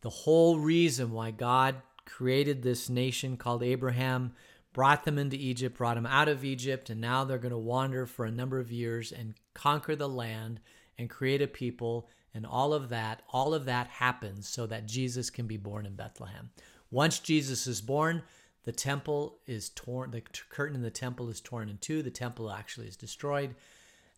The 0.00 0.10
whole 0.10 0.58
reason 0.58 1.12
why 1.12 1.30
God 1.30 1.76
created 2.04 2.62
this 2.62 2.88
nation 2.88 3.36
called 3.36 3.62
Abraham 3.62 4.32
brought 4.72 5.04
them 5.04 5.18
into 5.18 5.36
Egypt, 5.36 5.76
brought 5.76 5.96
them 5.96 6.06
out 6.06 6.28
of 6.28 6.44
Egypt, 6.44 6.88
and 6.90 7.00
now 7.00 7.24
they're 7.24 7.38
going 7.38 7.50
to 7.50 7.58
wander 7.58 8.06
for 8.06 8.24
a 8.24 8.30
number 8.30 8.58
of 8.58 8.72
years 8.72 9.12
and 9.12 9.34
conquer 9.54 9.94
the 9.94 10.08
land 10.08 10.60
and 10.98 11.10
create 11.10 11.42
a 11.42 11.46
people. 11.46 12.08
And 12.34 12.46
all 12.46 12.72
of 12.72 12.88
that, 12.88 13.22
all 13.28 13.52
of 13.52 13.66
that 13.66 13.88
happens 13.88 14.48
so 14.48 14.66
that 14.66 14.86
Jesus 14.86 15.28
can 15.28 15.46
be 15.46 15.58
born 15.58 15.84
in 15.84 15.94
Bethlehem. 15.94 16.50
Once 16.90 17.18
Jesus 17.18 17.66
is 17.66 17.82
born, 17.82 18.22
the 18.64 18.72
temple 18.72 19.38
is 19.46 19.70
torn, 19.70 20.12
the 20.12 20.20
curtain 20.20 20.76
in 20.76 20.82
the 20.82 20.90
temple 20.90 21.28
is 21.28 21.40
torn 21.40 21.68
in 21.68 21.78
two. 21.78 22.02
The 22.02 22.10
temple 22.10 22.50
actually 22.50 22.86
is 22.86 22.96
destroyed. 22.96 23.54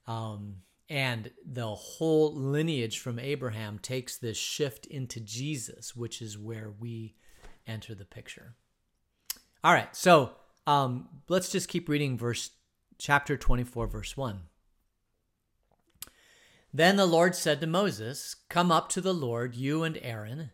Um, 0.06 0.56
and 0.90 1.30
the 1.46 1.74
whole 1.74 2.34
lineage 2.34 2.98
from 2.98 3.18
Abraham 3.18 3.78
takes 3.78 4.18
this 4.18 4.36
shift 4.36 4.86
into 4.86 5.18
Jesus, 5.18 5.96
which 5.96 6.20
is 6.20 6.38
where 6.38 6.70
we 6.78 7.14
enter 7.66 7.94
the 7.94 8.04
picture. 8.04 8.54
All 9.62 9.72
right, 9.72 9.96
so 9.96 10.32
um, 10.66 11.08
let's 11.28 11.48
just 11.48 11.70
keep 11.70 11.88
reading 11.88 12.18
verse 12.18 12.50
chapter 12.98 13.38
24, 13.38 13.86
verse 13.86 14.14
1. 14.14 14.40
Then 16.72 16.96
the 16.96 17.06
Lord 17.06 17.34
said 17.34 17.60
to 17.60 17.66
Moses, 17.66 18.36
Come 18.50 18.70
up 18.70 18.90
to 18.90 19.00
the 19.00 19.14
Lord, 19.14 19.54
you 19.54 19.84
and 19.84 19.98
Aaron, 20.02 20.50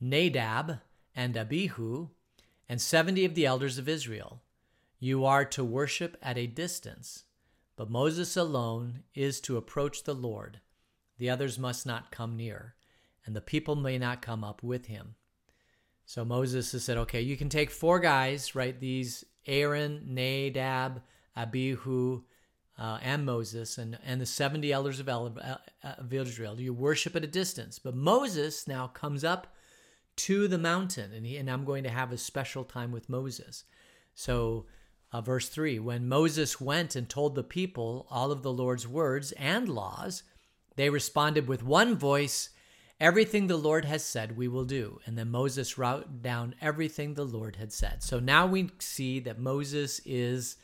Nadab 0.00 0.78
and 1.16 1.36
Abihu, 1.36 2.10
and 2.72 2.80
seventy 2.80 3.26
of 3.26 3.34
the 3.34 3.44
elders 3.44 3.76
of 3.76 3.86
Israel. 3.86 4.40
You 4.98 5.26
are 5.26 5.44
to 5.44 5.62
worship 5.62 6.16
at 6.22 6.38
a 6.38 6.46
distance, 6.46 7.24
but 7.76 7.90
Moses 7.90 8.34
alone 8.34 9.02
is 9.14 9.42
to 9.42 9.58
approach 9.58 10.04
the 10.04 10.14
Lord. 10.14 10.58
The 11.18 11.28
others 11.28 11.58
must 11.58 11.84
not 11.84 12.10
come 12.10 12.34
near, 12.34 12.74
and 13.26 13.36
the 13.36 13.42
people 13.42 13.76
may 13.76 13.98
not 13.98 14.22
come 14.22 14.42
up 14.42 14.62
with 14.62 14.86
him. 14.86 15.16
So 16.06 16.24
Moses 16.24 16.72
has 16.72 16.82
said, 16.82 16.96
Okay, 16.96 17.20
you 17.20 17.36
can 17.36 17.50
take 17.50 17.70
four 17.70 17.98
guys, 17.98 18.54
right? 18.54 18.80
These 18.80 19.26
Aaron, 19.46 20.06
Nadab, 20.06 21.02
Abihu, 21.36 22.22
uh, 22.78 22.98
and 23.02 23.26
Moses 23.26 23.76
and, 23.76 23.98
and 24.02 24.18
the 24.18 24.24
70 24.24 24.72
elders 24.72 24.98
of, 24.98 25.10
El, 25.10 25.36
uh, 25.38 25.56
of 25.98 26.10
Israel. 26.10 26.58
You 26.58 26.72
worship 26.72 27.16
at 27.16 27.24
a 27.24 27.26
distance. 27.26 27.78
But 27.78 27.94
Moses 27.94 28.66
now 28.66 28.86
comes 28.86 29.24
up 29.24 29.54
to 30.16 30.48
the 30.48 30.58
mountain, 30.58 31.12
and, 31.12 31.26
he, 31.26 31.36
and 31.36 31.50
I'm 31.50 31.64
going 31.64 31.84
to 31.84 31.90
have 31.90 32.12
a 32.12 32.18
special 32.18 32.64
time 32.64 32.92
with 32.92 33.08
Moses. 33.08 33.64
So, 34.14 34.66
uh, 35.12 35.20
verse 35.20 35.48
3 35.48 35.78
When 35.78 36.08
Moses 36.08 36.60
went 36.60 36.96
and 36.96 37.08
told 37.08 37.34
the 37.34 37.42
people 37.42 38.06
all 38.10 38.30
of 38.30 38.42
the 38.42 38.52
Lord's 38.52 38.86
words 38.86 39.32
and 39.32 39.68
laws, 39.68 40.22
they 40.76 40.90
responded 40.90 41.48
with 41.48 41.62
one 41.62 41.96
voice, 41.96 42.50
Everything 43.02 43.48
the 43.48 43.56
Lord 43.56 43.84
has 43.84 44.04
said, 44.04 44.36
we 44.36 44.46
will 44.46 44.64
do. 44.64 45.00
And 45.06 45.18
then 45.18 45.28
Moses 45.28 45.76
wrote 45.76 46.22
down 46.22 46.54
everything 46.60 47.14
the 47.14 47.24
Lord 47.24 47.56
had 47.56 47.72
said. 47.72 48.00
So 48.00 48.20
now 48.20 48.46
we 48.46 48.70
see 48.78 49.18
that 49.20 49.40
Moses 49.40 50.00
is 50.04 50.54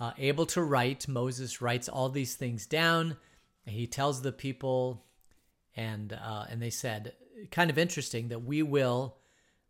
uh, 0.00 0.10
able 0.18 0.46
to 0.46 0.62
write. 0.62 1.06
Moses 1.06 1.62
writes 1.62 1.88
all 1.88 2.08
these 2.08 2.34
things 2.34 2.66
down. 2.66 3.16
And 3.64 3.76
he 3.76 3.86
tells 3.86 4.20
the 4.20 4.32
people, 4.32 5.04
and 5.80 6.12
uh, 6.12 6.44
and 6.50 6.60
they 6.60 6.70
said, 6.70 7.14
kind 7.50 7.70
of 7.70 7.78
interesting 7.78 8.28
that 8.28 8.44
we 8.44 8.62
will, 8.62 9.16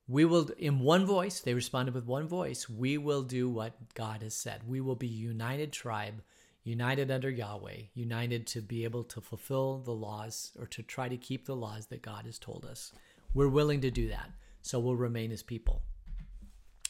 we 0.08 0.24
will 0.24 0.50
in 0.58 0.80
one 0.80 1.06
voice. 1.06 1.40
They 1.40 1.54
responded 1.54 1.94
with 1.94 2.04
one 2.04 2.26
voice. 2.26 2.68
We 2.68 2.98
will 2.98 3.22
do 3.22 3.48
what 3.48 3.94
God 3.94 4.22
has 4.22 4.34
said. 4.34 4.62
We 4.66 4.80
will 4.80 4.96
be 4.96 5.06
united 5.06 5.72
tribe, 5.72 6.22
united 6.64 7.12
under 7.12 7.30
Yahweh, 7.30 7.82
united 7.94 8.48
to 8.48 8.60
be 8.60 8.82
able 8.82 9.04
to 9.04 9.20
fulfill 9.20 9.78
the 9.78 9.92
laws 9.92 10.50
or 10.58 10.66
to 10.66 10.82
try 10.82 11.08
to 11.08 11.16
keep 11.16 11.46
the 11.46 11.54
laws 11.56 11.86
that 11.86 12.02
God 12.02 12.26
has 12.26 12.40
told 12.40 12.64
us. 12.64 12.92
We're 13.32 13.48
willing 13.48 13.80
to 13.82 13.90
do 13.92 14.08
that, 14.08 14.30
so 14.62 14.80
we'll 14.80 14.96
remain 14.96 15.30
as 15.30 15.44
people. 15.44 15.82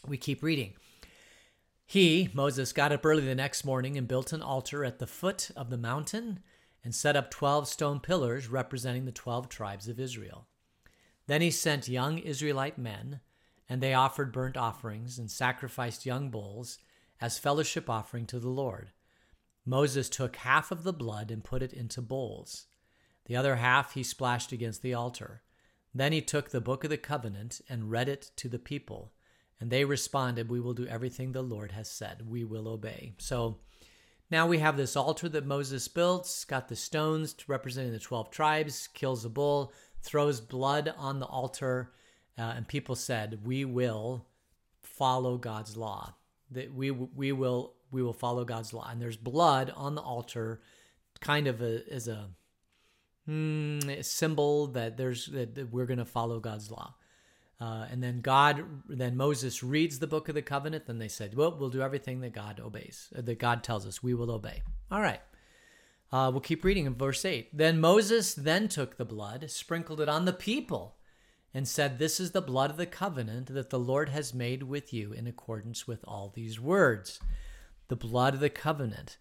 We 0.06 0.16
keep 0.16 0.42
reading. 0.42 0.72
He, 1.84 2.30
Moses, 2.32 2.72
got 2.72 2.92
up 2.92 3.04
early 3.04 3.26
the 3.26 3.34
next 3.34 3.66
morning 3.66 3.98
and 3.98 4.08
built 4.08 4.32
an 4.32 4.40
altar 4.40 4.82
at 4.82 4.98
the 4.98 5.06
foot 5.06 5.50
of 5.56 5.68
the 5.68 5.76
mountain 5.76 6.40
and 6.82 6.94
set 6.94 7.16
up 7.16 7.30
12 7.30 7.68
stone 7.68 8.00
pillars 8.00 8.48
representing 8.48 9.04
the 9.04 9.12
12 9.12 9.48
tribes 9.48 9.88
of 9.88 10.00
Israel. 10.00 10.46
Then 11.26 11.42
he 11.42 11.50
sent 11.50 11.88
young 11.88 12.18
Israelite 12.18 12.78
men, 12.78 13.20
and 13.68 13.80
they 13.80 13.94
offered 13.94 14.32
burnt 14.32 14.56
offerings 14.56 15.18
and 15.18 15.30
sacrificed 15.30 16.06
young 16.06 16.30
bulls 16.30 16.78
as 17.20 17.38
fellowship 17.38 17.88
offering 17.88 18.26
to 18.26 18.40
the 18.40 18.48
Lord. 18.48 18.90
Moses 19.64 20.08
took 20.08 20.36
half 20.36 20.72
of 20.72 20.82
the 20.82 20.92
blood 20.92 21.30
and 21.30 21.44
put 21.44 21.62
it 21.62 21.72
into 21.72 22.00
bowls. 22.00 22.66
The 23.26 23.36
other 23.36 23.56
half 23.56 23.94
he 23.94 24.02
splashed 24.02 24.52
against 24.52 24.82
the 24.82 24.94
altar. 24.94 25.42
Then 25.94 26.12
he 26.12 26.20
took 26.20 26.50
the 26.50 26.60
book 26.60 26.82
of 26.82 26.90
the 26.90 26.98
covenant 26.98 27.60
and 27.68 27.90
read 27.90 28.08
it 28.08 28.30
to 28.36 28.48
the 28.48 28.58
people. 28.58 29.12
And 29.60 29.70
they 29.70 29.84
responded, 29.84 30.48
We 30.48 30.60
will 30.60 30.72
do 30.72 30.86
everything 30.86 31.32
the 31.32 31.42
Lord 31.42 31.72
has 31.72 31.90
said. 31.90 32.28
We 32.28 32.44
will 32.44 32.66
obey. 32.66 33.12
So 33.18 33.58
now 34.30 34.46
we 34.46 34.58
have 34.58 34.76
this 34.76 34.96
altar 34.96 35.28
that 35.30 35.46
Moses 35.46 35.88
built, 35.88 36.44
got 36.48 36.68
the 36.68 36.76
stones 36.76 37.34
representing 37.48 37.92
the 37.92 37.98
12 37.98 38.30
tribes, 38.30 38.88
kills 38.94 39.24
a 39.24 39.28
bull, 39.28 39.72
throws 40.02 40.40
blood 40.40 40.94
on 40.96 41.18
the 41.18 41.26
altar, 41.26 41.92
uh, 42.38 42.54
and 42.56 42.68
people 42.68 42.94
said, 42.94 43.40
We 43.44 43.64
will 43.64 44.26
follow 44.82 45.36
God's 45.36 45.76
law. 45.76 46.14
That 46.52 46.74
we, 46.74 46.90
we 46.90 47.32
will 47.32 47.74
we 47.90 48.02
will 48.02 48.12
follow 48.12 48.44
God's 48.44 48.72
law. 48.72 48.88
And 48.88 49.02
there's 49.02 49.16
blood 49.16 49.72
on 49.74 49.94
the 49.94 50.00
altar, 50.00 50.60
kind 51.20 51.48
of 51.48 51.60
a, 51.60 51.82
as 51.92 52.06
a, 52.06 52.28
mm, 53.28 54.04
symbol 54.04 54.68
that 54.68 54.96
there's 54.96 55.26
that 55.26 55.68
we're 55.72 55.86
going 55.86 55.98
to 55.98 56.04
follow 56.04 56.40
God's 56.40 56.70
law. 56.70 56.94
Uh, 57.60 57.86
and 57.90 58.02
then 58.02 58.22
God, 58.22 58.64
then 58.88 59.16
Moses 59.16 59.62
reads 59.62 59.98
the 59.98 60.06
book 60.06 60.30
of 60.30 60.34
the 60.34 60.40
covenant. 60.40 60.86
Then 60.86 60.98
they 60.98 61.08
said, 61.08 61.34
"Well, 61.34 61.54
we'll 61.58 61.68
do 61.68 61.82
everything 61.82 62.22
that 62.22 62.32
God 62.32 62.58
obeys, 62.58 63.12
uh, 63.14 63.20
that 63.20 63.38
God 63.38 63.62
tells 63.62 63.86
us. 63.86 64.02
We 64.02 64.14
will 64.14 64.30
obey." 64.30 64.62
All 64.90 65.02
right. 65.02 65.20
Uh, 66.10 66.30
we'll 66.32 66.40
keep 66.40 66.64
reading 66.64 66.86
in 66.86 66.94
verse 66.94 67.24
eight. 67.24 67.56
Then 67.56 67.78
Moses 67.78 68.34
then 68.34 68.66
took 68.68 68.96
the 68.96 69.04
blood, 69.04 69.50
sprinkled 69.50 70.00
it 70.00 70.08
on 70.08 70.24
the 70.24 70.32
people, 70.32 70.96
and 71.52 71.68
said, 71.68 71.98
"This 71.98 72.18
is 72.18 72.30
the 72.30 72.40
blood 72.40 72.70
of 72.70 72.78
the 72.78 72.86
covenant 72.86 73.48
that 73.48 73.68
the 73.68 73.78
Lord 73.78 74.08
has 74.08 74.32
made 74.32 74.62
with 74.62 74.92
you 74.94 75.12
in 75.12 75.26
accordance 75.26 75.86
with 75.86 76.02
all 76.04 76.32
these 76.34 76.58
words." 76.58 77.20
The 77.88 77.96
blood 77.96 78.34
of 78.34 78.40
the 78.40 78.50
covenant. 78.50 79.18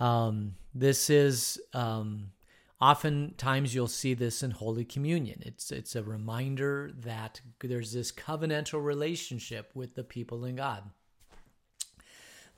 Um, 0.00 0.56
this 0.74 1.08
is 1.08 1.60
um, 1.72 2.32
Oftentimes, 2.80 3.74
you'll 3.74 3.88
see 3.88 4.12
this 4.12 4.42
in 4.42 4.50
Holy 4.50 4.84
Communion. 4.84 5.42
It's 5.44 5.72
it's 5.72 5.96
a 5.96 6.02
reminder 6.02 6.90
that 6.94 7.40
there's 7.60 7.92
this 7.92 8.12
covenantal 8.12 8.84
relationship 8.84 9.70
with 9.74 9.94
the 9.94 10.04
people 10.04 10.44
in 10.44 10.56
God. 10.56 10.82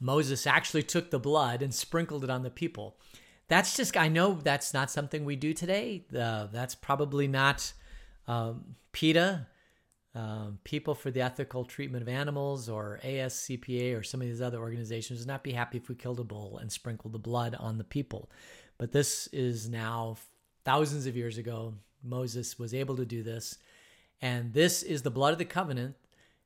Moses 0.00 0.46
actually 0.46 0.82
took 0.82 1.10
the 1.10 1.18
blood 1.18 1.62
and 1.62 1.72
sprinkled 1.72 2.24
it 2.24 2.30
on 2.30 2.42
the 2.42 2.50
people. 2.50 2.98
That's 3.46 3.76
just 3.76 3.96
I 3.96 4.08
know 4.08 4.34
that's 4.34 4.74
not 4.74 4.90
something 4.90 5.24
we 5.24 5.36
do 5.36 5.54
today. 5.54 6.04
Uh, 6.16 6.48
that's 6.52 6.74
probably 6.74 7.28
not 7.28 7.72
um, 8.26 8.76
PETA, 8.92 9.46
um, 10.14 10.58
People 10.64 10.94
for 10.94 11.10
the 11.10 11.22
Ethical 11.22 11.64
Treatment 11.64 12.02
of 12.02 12.08
Animals, 12.08 12.68
or 12.68 12.98
ASCPA, 13.04 13.98
or 13.98 14.02
some 14.02 14.20
of 14.20 14.26
these 14.26 14.42
other 14.42 14.58
organizations 14.58 15.20
would 15.20 15.28
not 15.28 15.44
be 15.44 15.52
happy 15.52 15.78
if 15.78 15.88
we 15.88 15.94
killed 15.94 16.20
a 16.20 16.24
bull 16.24 16.58
and 16.58 16.70
sprinkled 16.70 17.12
the 17.12 17.18
blood 17.18 17.54
on 17.58 17.78
the 17.78 17.84
people. 17.84 18.30
But 18.78 18.92
this 18.92 19.26
is 19.28 19.68
now 19.68 20.16
thousands 20.64 21.06
of 21.06 21.16
years 21.16 21.36
ago. 21.36 21.74
Moses 22.02 22.58
was 22.58 22.72
able 22.72 22.96
to 22.96 23.04
do 23.04 23.22
this. 23.22 23.58
And 24.22 24.52
this 24.52 24.82
is 24.82 25.02
the 25.02 25.10
blood 25.10 25.32
of 25.32 25.38
the 25.38 25.44
covenant. 25.44 25.96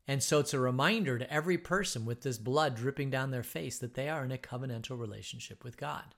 And 0.09 0.23
so 0.23 0.41
it's 0.41 0.55
a 0.55 0.59
reminder 0.59 1.19
to 1.19 1.33
every 1.33 1.59
person 1.59 2.05
with 2.05 2.23
this 2.23 2.39
blood 2.39 2.75
dripping 2.75 3.11
down 3.11 3.31
their 3.31 3.43
face 3.43 3.79
that 3.79 3.95
they 3.95 4.09
are 4.09 4.25
in 4.25 4.33
a 4.33 4.39
covenantal 4.39 4.99
relationship 4.99 5.63
with 5.63 5.77
God, 5.77 6.15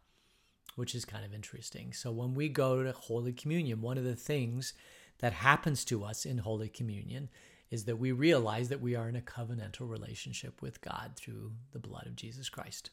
which 0.75 0.95
is 0.95 1.05
kind 1.05 1.25
of 1.25 1.35
interesting. 1.35 1.93
So 1.93 2.11
when 2.11 2.35
we 2.35 2.49
go 2.49 2.83
to 2.83 2.93
Holy 2.93 3.33
Communion, 3.33 3.83
one 3.83 3.99
of 3.99 4.05
the 4.05 4.17
things 4.17 4.73
that 5.19 5.33
happens 5.33 5.85
to 5.87 6.05
us 6.05 6.25
in 6.25 6.39
Holy 6.39 6.69
Communion 6.69 7.29
is 7.71 7.85
that 7.85 7.99
we 7.99 8.13
realize 8.13 8.69
that 8.69 8.81
we 8.81 8.95
are 8.95 9.09
in 9.09 9.17
a 9.17 9.21
covenantal 9.21 9.89
relationship 9.89 10.63
with 10.63 10.81
God 10.81 11.13
through 11.17 11.53
the 11.73 11.79
blood 11.79 12.07
of 12.07 12.17
Jesus 12.17 12.49
Christ. 12.49 12.91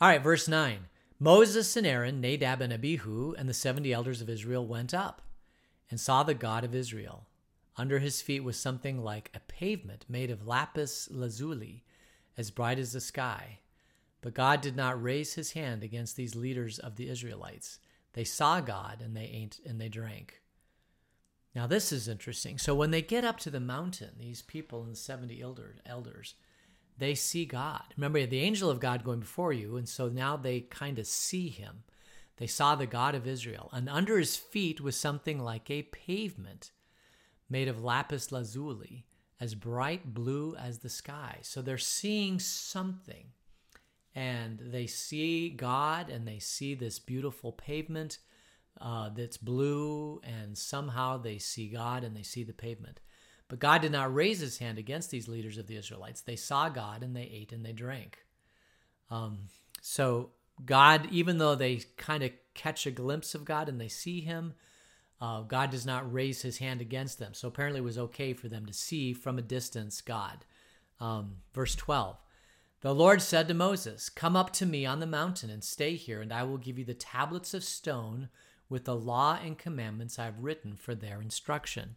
All 0.00 0.08
right, 0.08 0.22
verse 0.22 0.48
9. 0.48 0.78
Moses 1.22 1.76
and 1.76 1.86
Aaron, 1.86 2.20
Nadab 2.20 2.60
and 2.60 2.72
Abihu, 2.72 3.32
and 3.38 3.48
the 3.48 3.54
seventy 3.54 3.92
elders 3.92 4.20
of 4.20 4.28
Israel 4.28 4.66
went 4.66 4.92
up 4.92 5.22
and 5.88 6.00
saw 6.00 6.24
the 6.24 6.34
God 6.34 6.64
of 6.64 6.74
Israel. 6.74 7.28
Under 7.76 8.00
his 8.00 8.20
feet 8.20 8.42
was 8.42 8.58
something 8.58 9.04
like 9.04 9.30
a 9.32 9.38
pavement 9.38 10.04
made 10.08 10.32
of 10.32 10.48
lapis 10.48 11.08
lazuli, 11.12 11.84
as 12.36 12.50
bright 12.50 12.76
as 12.76 12.90
the 12.90 13.00
sky. 13.00 13.60
But 14.20 14.34
God 14.34 14.60
did 14.60 14.74
not 14.74 15.00
raise 15.00 15.34
his 15.34 15.52
hand 15.52 15.84
against 15.84 16.16
these 16.16 16.34
leaders 16.34 16.80
of 16.80 16.96
the 16.96 17.08
Israelites. 17.08 17.78
They 18.14 18.24
saw 18.24 18.60
God 18.60 19.00
and 19.00 19.16
they 19.16 19.26
ate 19.26 19.60
and 19.64 19.80
they 19.80 19.88
drank. 19.88 20.42
Now 21.54 21.68
this 21.68 21.92
is 21.92 22.08
interesting. 22.08 22.58
So 22.58 22.74
when 22.74 22.90
they 22.90 23.00
get 23.00 23.24
up 23.24 23.38
to 23.38 23.50
the 23.50 23.60
mountain, 23.60 24.16
these 24.18 24.42
people 24.42 24.82
and 24.82 24.90
the 24.90 24.96
70 24.96 25.40
elders, 25.86 26.34
they 27.02 27.14
see 27.14 27.44
God. 27.44 27.82
Remember, 27.96 28.24
the 28.24 28.40
angel 28.40 28.70
of 28.70 28.80
God 28.80 29.02
going 29.04 29.20
before 29.20 29.52
you, 29.52 29.76
and 29.76 29.88
so 29.88 30.08
now 30.08 30.36
they 30.36 30.60
kind 30.60 30.98
of 30.98 31.06
see 31.06 31.48
him. 31.48 31.82
They 32.36 32.46
saw 32.46 32.74
the 32.74 32.86
God 32.86 33.14
of 33.14 33.26
Israel, 33.26 33.70
and 33.72 33.88
under 33.88 34.18
his 34.18 34.36
feet 34.36 34.80
was 34.80 34.96
something 34.96 35.38
like 35.38 35.70
a 35.70 35.82
pavement 35.82 36.70
made 37.50 37.68
of 37.68 37.82
lapis 37.82 38.32
lazuli, 38.32 39.04
as 39.40 39.54
bright 39.54 40.14
blue 40.14 40.54
as 40.56 40.78
the 40.78 40.88
sky. 40.88 41.38
So 41.42 41.60
they're 41.60 41.76
seeing 41.78 42.38
something, 42.38 43.26
and 44.14 44.60
they 44.60 44.86
see 44.86 45.50
God, 45.50 46.08
and 46.08 46.26
they 46.26 46.38
see 46.38 46.74
this 46.74 46.98
beautiful 46.98 47.52
pavement 47.52 48.18
uh, 48.80 49.10
that's 49.10 49.36
blue, 49.36 50.20
and 50.24 50.56
somehow 50.56 51.18
they 51.18 51.38
see 51.38 51.68
God 51.68 52.04
and 52.04 52.16
they 52.16 52.22
see 52.22 52.44
the 52.44 52.52
pavement. 52.52 53.00
But 53.52 53.58
God 53.58 53.82
did 53.82 53.92
not 53.92 54.14
raise 54.14 54.40
his 54.40 54.56
hand 54.56 54.78
against 54.78 55.10
these 55.10 55.28
leaders 55.28 55.58
of 55.58 55.66
the 55.66 55.76
Israelites. 55.76 56.22
They 56.22 56.36
saw 56.36 56.70
God 56.70 57.02
and 57.02 57.14
they 57.14 57.24
ate 57.30 57.52
and 57.52 57.62
they 57.62 57.74
drank. 57.74 58.24
Um, 59.10 59.40
so 59.82 60.30
God, 60.64 61.06
even 61.10 61.36
though 61.36 61.54
they 61.54 61.82
kind 61.98 62.22
of 62.22 62.30
catch 62.54 62.86
a 62.86 62.90
glimpse 62.90 63.34
of 63.34 63.44
God 63.44 63.68
and 63.68 63.78
they 63.78 63.88
see 63.88 64.22
him, 64.22 64.54
uh, 65.20 65.42
God 65.42 65.68
does 65.68 65.84
not 65.84 66.10
raise 66.10 66.40
his 66.40 66.56
hand 66.56 66.80
against 66.80 67.18
them. 67.18 67.34
So 67.34 67.46
apparently 67.46 67.80
it 67.80 67.84
was 67.84 67.98
okay 67.98 68.32
for 68.32 68.48
them 68.48 68.64
to 68.64 68.72
see 68.72 69.12
from 69.12 69.36
a 69.36 69.42
distance 69.42 70.00
God. 70.00 70.46
Um, 70.98 71.42
verse 71.52 71.74
12 71.74 72.16
The 72.80 72.94
Lord 72.94 73.20
said 73.20 73.48
to 73.48 73.54
Moses, 73.54 74.08
Come 74.08 74.34
up 74.34 74.54
to 74.54 74.64
me 74.64 74.86
on 74.86 75.00
the 75.00 75.06
mountain 75.06 75.50
and 75.50 75.62
stay 75.62 75.96
here, 75.96 76.22
and 76.22 76.32
I 76.32 76.44
will 76.44 76.56
give 76.56 76.78
you 76.78 76.86
the 76.86 76.94
tablets 76.94 77.52
of 77.52 77.64
stone 77.64 78.30
with 78.70 78.86
the 78.86 78.96
law 78.96 79.38
and 79.44 79.58
commandments 79.58 80.18
I 80.18 80.24
have 80.24 80.38
written 80.42 80.74
for 80.74 80.94
their 80.94 81.20
instruction. 81.20 81.96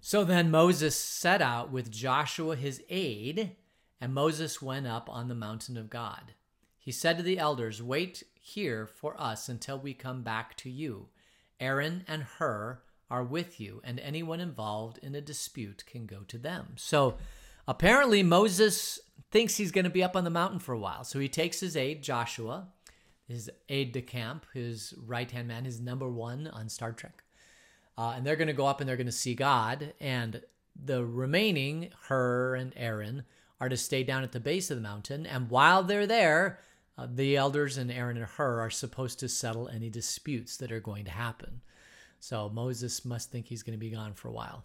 So 0.00 0.24
then 0.24 0.50
Moses 0.50 0.96
set 0.96 1.42
out 1.42 1.70
with 1.70 1.90
Joshua 1.90 2.56
his 2.56 2.82
aide, 2.88 3.56
and 4.00 4.14
Moses 4.14 4.62
went 4.62 4.86
up 4.86 5.08
on 5.10 5.28
the 5.28 5.34
mountain 5.34 5.76
of 5.76 5.90
God. 5.90 6.32
He 6.78 6.90
said 6.90 7.18
to 7.18 7.22
the 7.22 7.38
elders, 7.38 7.82
Wait 7.82 8.22
here 8.34 8.86
for 8.86 9.20
us 9.20 9.48
until 9.48 9.78
we 9.78 9.92
come 9.92 10.22
back 10.22 10.56
to 10.58 10.70
you. 10.70 11.08
Aaron 11.60 12.04
and 12.08 12.22
Hur 12.22 12.80
are 13.10 13.22
with 13.22 13.60
you, 13.60 13.82
and 13.84 14.00
anyone 14.00 14.40
involved 14.40 14.98
in 15.02 15.14
a 15.14 15.20
dispute 15.20 15.84
can 15.86 16.06
go 16.06 16.20
to 16.28 16.38
them. 16.38 16.74
So 16.76 17.18
apparently, 17.68 18.22
Moses 18.22 18.98
thinks 19.30 19.56
he's 19.56 19.72
going 19.72 19.84
to 19.84 19.90
be 19.90 20.02
up 20.02 20.16
on 20.16 20.24
the 20.24 20.30
mountain 20.30 20.60
for 20.60 20.72
a 20.72 20.78
while. 20.78 21.04
So 21.04 21.18
he 21.18 21.28
takes 21.28 21.60
his 21.60 21.76
aide, 21.76 22.02
Joshua, 22.02 22.68
his 23.28 23.50
aide 23.68 23.92
de 23.92 24.00
camp, 24.00 24.46
his 24.54 24.94
right 25.06 25.30
hand 25.30 25.48
man, 25.48 25.66
his 25.66 25.80
number 25.80 26.08
one 26.08 26.46
on 26.46 26.68
Star 26.70 26.92
Trek. 26.92 27.22
Uh, 28.00 28.14
and 28.16 28.26
they're 28.26 28.34
going 28.36 28.48
to 28.48 28.54
go 28.54 28.64
up 28.64 28.80
and 28.80 28.88
they're 28.88 28.96
going 28.96 29.04
to 29.04 29.12
see 29.12 29.34
God. 29.34 29.92
And 30.00 30.40
the 30.74 31.04
remaining, 31.04 31.90
Hur 32.08 32.54
and 32.54 32.72
Aaron, 32.74 33.24
are 33.60 33.68
to 33.68 33.76
stay 33.76 34.04
down 34.04 34.22
at 34.22 34.32
the 34.32 34.40
base 34.40 34.70
of 34.70 34.78
the 34.78 34.82
mountain. 34.82 35.26
And 35.26 35.50
while 35.50 35.82
they're 35.82 36.06
there, 36.06 36.60
uh, 36.96 37.06
the 37.14 37.36
elders 37.36 37.76
and 37.76 37.92
Aaron 37.92 38.16
and 38.16 38.24
Hur 38.24 38.60
are 38.60 38.70
supposed 38.70 39.18
to 39.18 39.28
settle 39.28 39.68
any 39.68 39.90
disputes 39.90 40.56
that 40.56 40.72
are 40.72 40.80
going 40.80 41.04
to 41.04 41.10
happen. 41.10 41.60
So 42.20 42.48
Moses 42.48 43.04
must 43.04 43.30
think 43.30 43.46
he's 43.46 43.62
going 43.62 43.78
to 43.78 43.86
be 43.86 43.90
gone 43.90 44.14
for 44.14 44.28
a 44.28 44.32
while. 44.32 44.64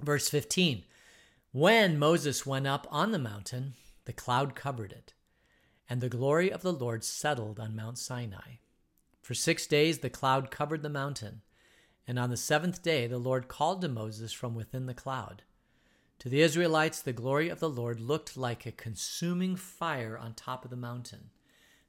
Verse 0.00 0.30
15 0.30 0.84
When 1.52 1.98
Moses 1.98 2.46
went 2.46 2.66
up 2.66 2.86
on 2.90 3.12
the 3.12 3.18
mountain, 3.18 3.74
the 4.06 4.14
cloud 4.14 4.54
covered 4.54 4.92
it, 4.92 5.12
and 5.90 6.00
the 6.00 6.08
glory 6.08 6.50
of 6.50 6.62
the 6.62 6.72
Lord 6.72 7.04
settled 7.04 7.60
on 7.60 7.76
Mount 7.76 7.98
Sinai. 7.98 8.60
For 9.20 9.34
six 9.34 9.66
days 9.66 9.98
the 9.98 10.08
cloud 10.08 10.50
covered 10.50 10.80
the 10.80 10.88
mountain, 10.88 11.42
and 12.06 12.18
on 12.18 12.30
the 12.30 12.36
seventh 12.36 12.82
day 12.82 13.06
the 13.06 13.18
Lord 13.18 13.48
called 13.48 13.80
to 13.82 13.88
Moses 13.88 14.32
from 14.32 14.54
within 14.54 14.86
the 14.86 14.94
cloud. 14.94 15.42
To 16.20 16.28
the 16.28 16.42
Israelites, 16.42 17.00
the 17.00 17.14
glory 17.14 17.48
of 17.48 17.60
the 17.60 17.68
Lord 17.70 17.98
looked 17.98 18.36
like 18.36 18.66
a 18.66 18.72
consuming 18.72 19.56
fire 19.56 20.18
on 20.18 20.34
top 20.34 20.64
of 20.64 20.70
the 20.70 20.76
mountain. 20.76 21.30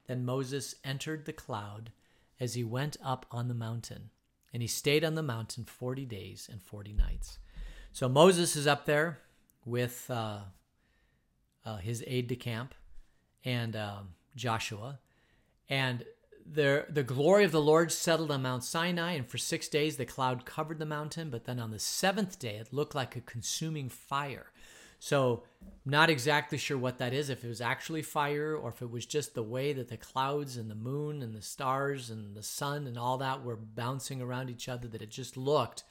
Then 0.08 0.24
Moses 0.24 0.76
entered 0.86 1.26
the 1.26 1.34
cloud 1.34 1.92
as 2.40 2.54
he 2.54 2.64
went 2.64 2.96
up 3.04 3.26
on 3.30 3.50
the 3.50 3.54
mountain, 3.54 4.10
and 4.54 4.62
he 4.62 4.68
stayed 4.68 5.04
on 5.04 5.16
the 5.16 5.22
mountain 5.22 5.66
40 5.66 6.06
days 6.06 6.48
and 6.50 6.62
40 6.62 6.94
nights. 6.94 7.40
So 7.92 8.08
Moses 8.08 8.56
is 8.56 8.68
up 8.68 8.86
there 8.86 9.20
with 9.66 10.10
uh, 10.10 10.40
uh, 11.66 11.78
his 11.78 12.04
aide 12.08 12.28
de 12.28 12.36
camp 12.36 12.74
and 13.44 13.76
um, 13.76 14.10
Joshua, 14.36 15.00
and 15.70 16.06
the, 16.54 16.86
the 16.90 17.04
glory 17.04 17.46
of 17.46 17.52
the 17.52 17.62
Lord 17.62 17.92
settled 17.92 18.32
on 18.32 18.42
Mount 18.42 18.64
Sinai, 18.64 19.14
and 19.14 19.28
for 19.28 19.38
six 19.38 19.68
days 19.68 19.98
the 19.98 20.06
cloud 20.06 20.46
covered 20.46 20.80
the 20.80 20.86
mountain, 20.86 21.30
but 21.30 21.46
then 21.46 21.60
on 21.60 21.72
the 21.72 21.80
seventh 21.80 22.40
day 22.40 22.56
it 22.56 22.74
looked 22.74 22.96
like 22.96 23.16
a 23.16 23.22
consuming 23.22 23.88
fire. 23.90 24.52
So, 25.00 25.44
not 25.84 26.12
exactly 26.12 26.60
sure 26.60 26.78
what 26.78 27.00
that 27.00 27.14
is, 27.14 27.30
if 27.30 27.44
it 27.44 27.48
was 27.48 27.62
actually 27.62 28.04
fire 28.04 28.56
or 28.56 28.70
if 28.70 28.82
it 28.82 28.92
was 28.92 29.06
just 29.06 29.34
the 29.34 29.42
way 29.42 29.74
that 29.74 29.88
the 29.88 29.98
clouds 29.98 30.58
and 30.58 30.70
the 30.70 30.76
moon 30.76 31.24
and 31.24 31.34
the 31.34 31.42
stars 31.42 32.10
and 32.10 32.36
the 32.36 32.44
sun 32.44 32.86
and 32.86 33.00
all 33.00 33.18
that 33.18 33.44
were 33.44 33.56
bouncing 33.56 34.22
around 34.22 34.50
each 34.50 34.70
other, 34.70 34.88
that 34.90 35.02
it 35.02 35.10
just 35.10 35.38
looked 35.38 35.84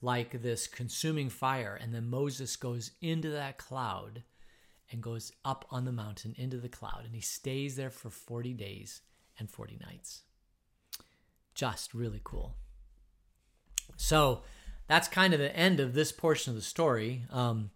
like 0.00 0.42
this 0.42 0.68
consuming 0.68 1.30
fire. 1.30 1.76
And 1.80 1.92
then 1.92 2.08
Moses 2.08 2.54
goes 2.54 2.92
into 3.00 3.30
that 3.30 3.58
cloud 3.58 4.22
and 4.92 5.02
goes 5.02 5.32
up 5.44 5.64
on 5.70 5.84
the 5.84 5.92
mountain 5.92 6.34
into 6.38 6.58
the 6.58 6.68
cloud, 6.68 7.02
and 7.04 7.14
he 7.14 7.20
stays 7.20 7.74
there 7.74 7.90
for 7.90 8.10
40 8.10 8.52
days 8.52 9.00
and 9.38 9.50
40 9.50 9.78
nights. 9.86 10.22
Just 11.54 11.94
really 11.94 12.20
cool. 12.24 12.54
So 13.96 14.42
that's 14.88 15.08
kind 15.08 15.32
of 15.32 15.40
the 15.40 15.54
end 15.56 15.80
of 15.80 15.94
this 15.94 16.12
portion 16.12 16.50
of 16.50 16.56
the 16.56 16.62
story. 16.62 17.24
Um, 17.30 17.70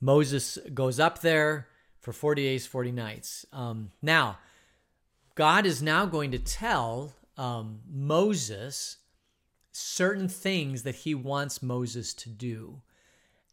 Moses 0.00 0.58
goes 0.72 1.00
up 1.00 1.20
there 1.20 1.68
for 2.00 2.12
40 2.12 2.42
days, 2.42 2.66
40 2.66 2.92
nights. 2.92 3.46
Um, 3.52 3.90
now, 4.02 4.38
God 5.34 5.66
is 5.66 5.82
now 5.82 6.06
going 6.06 6.30
to 6.32 6.38
tell 6.38 7.14
um, 7.36 7.80
Moses 7.90 8.98
certain 9.72 10.28
things 10.28 10.84
that 10.84 10.94
he 10.94 11.14
wants 11.14 11.62
Moses 11.62 12.14
to 12.14 12.28
do. 12.28 12.82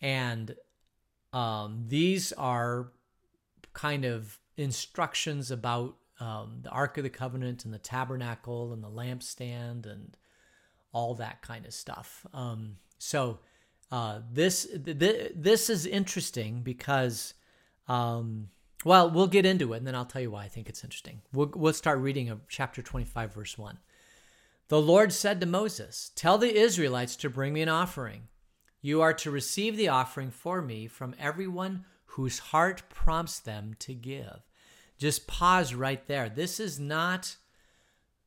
And 0.02 0.56
um, 1.34 1.86
these 1.88 2.32
are 2.34 2.91
kind 3.74 4.06
of 4.06 4.39
instructions 4.58 5.50
about 5.50 5.95
um, 6.21 6.60
the 6.62 6.69
Ark 6.69 6.97
of 6.97 7.03
the 7.03 7.10
Covenant 7.10 7.65
and 7.65 7.73
the 7.73 7.79
tabernacle 7.79 8.71
and 8.73 8.84
the 8.84 8.89
lampstand 8.89 9.91
and 9.91 10.15
all 10.93 11.15
that 11.15 11.41
kind 11.41 11.65
of 11.65 11.73
stuff. 11.73 12.27
Um, 12.31 12.77
so 12.99 13.39
uh, 13.91 14.19
this 14.31 14.67
th- 14.86 15.31
this 15.36 15.69
is 15.69 15.88
interesting 15.88 16.62
because, 16.62 17.34
um, 17.88 18.49
well, 18.86 19.10
we'll 19.10 19.27
get 19.27 19.47
into 19.47 19.73
it 19.73 19.77
and 19.77 19.88
then 19.88 19.95
I'll 19.95 20.05
tell 20.05 20.21
you 20.21 20.29
why 20.29 20.43
I 20.43 20.47
think 20.47 20.69
it's 20.69 20.84
interesting. 20.84 21.21
We'll, 21.34 21.51
we'll 21.55 21.73
start 21.73 21.97
reading 21.99 22.29
of 22.29 22.47
chapter 22.47 22.84
25, 22.84 23.34
verse 23.34 23.57
1. 23.57 23.79
The 24.67 24.81
Lord 24.81 25.12
said 25.12 25.41
to 25.41 25.47
Moses, 25.47 26.12
Tell 26.15 26.38
the 26.38 26.55
Israelites 26.55 27.15
to 27.17 27.29
bring 27.31 27.51
me 27.51 27.63
an 27.63 27.69
offering. 27.69 28.27
You 28.79 29.01
are 29.01 29.13
to 29.15 29.31
receive 29.31 29.75
the 29.75 29.89
offering 29.89 30.29
for 30.29 30.62
me 30.62 30.88
from 30.88 31.15
everyone 31.19 31.86
whose 32.05 32.39
heart 32.39 32.84
prompts 32.89 33.39
them 33.39 33.75
to 33.79 33.93
give 33.93 34.50
just 35.01 35.25
pause 35.25 35.73
right 35.73 36.07
there. 36.07 36.29
This 36.29 36.59
is 36.59 36.79
not 36.79 37.35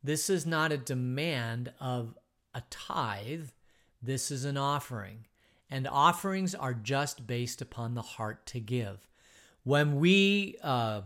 this 0.03 0.29
is 0.29 0.45
not 0.45 0.73
a 0.73 0.77
demand 0.77 1.73
of 1.81 2.19
a 2.53 2.63
tithe. 2.69 3.51
This 4.03 4.33
is 4.33 4.45
an 4.45 4.57
offering. 4.57 5.27
And 5.71 5.87
offerings 5.87 6.53
are 6.53 6.75
just 6.75 7.29
based 7.29 7.63
upon 7.63 7.95
the 7.95 8.03
heart 8.03 8.45
to 8.47 8.61
give. 8.61 9.09
When 9.63 10.01
we 10.01 10.57
uh, 10.63 11.03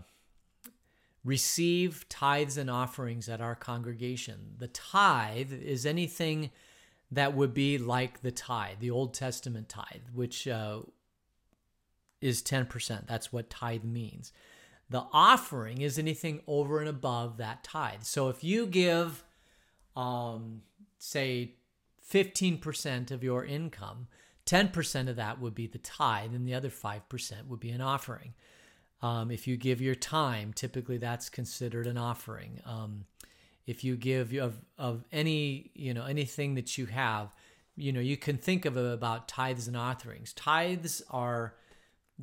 receive 1.22 2.08
tithes 2.08 2.56
and 2.56 2.70
offerings 2.70 3.28
at 3.28 3.42
our 3.42 3.54
congregation, 3.54 4.54
the 4.58 4.68
tithe 4.68 5.52
is 5.52 5.84
anything 5.84 6.50
that 7.12 7.36
would 7.36 7.52
be 7.52 7.76
like 7.76 8.22
the 8.22 8.32
tithe, 8.32 8.80
the 8.80 8.90
Old 8.90 9.12
Testament 9.12 9.68
tithe, 9.68 10.08
which 10.14 10.48
uh, 10.48 10.80
is 12.22 12.42
10%. 12.42 13.06
That's 13.06 13.32
what 13.32 13.50
tithe 13.50 13.84
means. 13.84 14.32
The 14.90 15.06
offering 15.12 15.82
is 15.82 15.98
anything 15.98 16.40
over 16.46 16.80
and 16.80 16.88
above 16.88 17.36
that 17.36 17.62
tithe. 17.62 18.02
So 18.02 18.28
if 18.28 18.42
you 18.42 18.66
give, 18.66 19.24
um, 19.94 20.62
say, 20.98 21.54
15% 22.10 23.10
of 23.10 23.22
your 23.22 23.44
income, 23.44 24.08
10% 24.46 25.08
of 25.08 25.16
that 25.16 25.40
would 25.40 25.54
be 25.54 25.66
the 25.66 25.78
tithe, 25.78 26.34
and 26.34 26.48
the 26.48 26.54
other 26.54 26.70
5% 26.70 27.46
would 27.48 27.60
be 27.60 27.70
an 27.70 27.82
offering. 27.82 28.32
Um, 29.02 29.30
if 29.30 29.46
you 29.46 29.56
give 29.56 29.80
your 29.80 29.94
time, 29.94 30.52
typically 30.52 30.96
that's 30.96 31.28
considered 31.28 31.86
an 31.86 31.98
offering. 31.98 32.60
Um, 32.64 33.04
if 33.66 33.84
you 33.84 33.96
give 33.96 34.32
of, 34.34 34.56
of 34.78 35.04
any, 35.12 35.70
you 35.74 35.92
know, 35.92 36.06
anything 36.06 36.54
that 36.54 36.78
you 36.78 36.86
have, 36.86 37.36
you 37.76 37.92
know, 37.92 38.00
you 38.00 38.16
can 38.16 38.38
think 38.38 38.64
of 38.64 38.76
about 38.76 39.28
tithes 39.28 39.68
and 39.68 39.76
offerings. 39.76 40.32
Tithes 40.32 41.02
are 41.10 41.54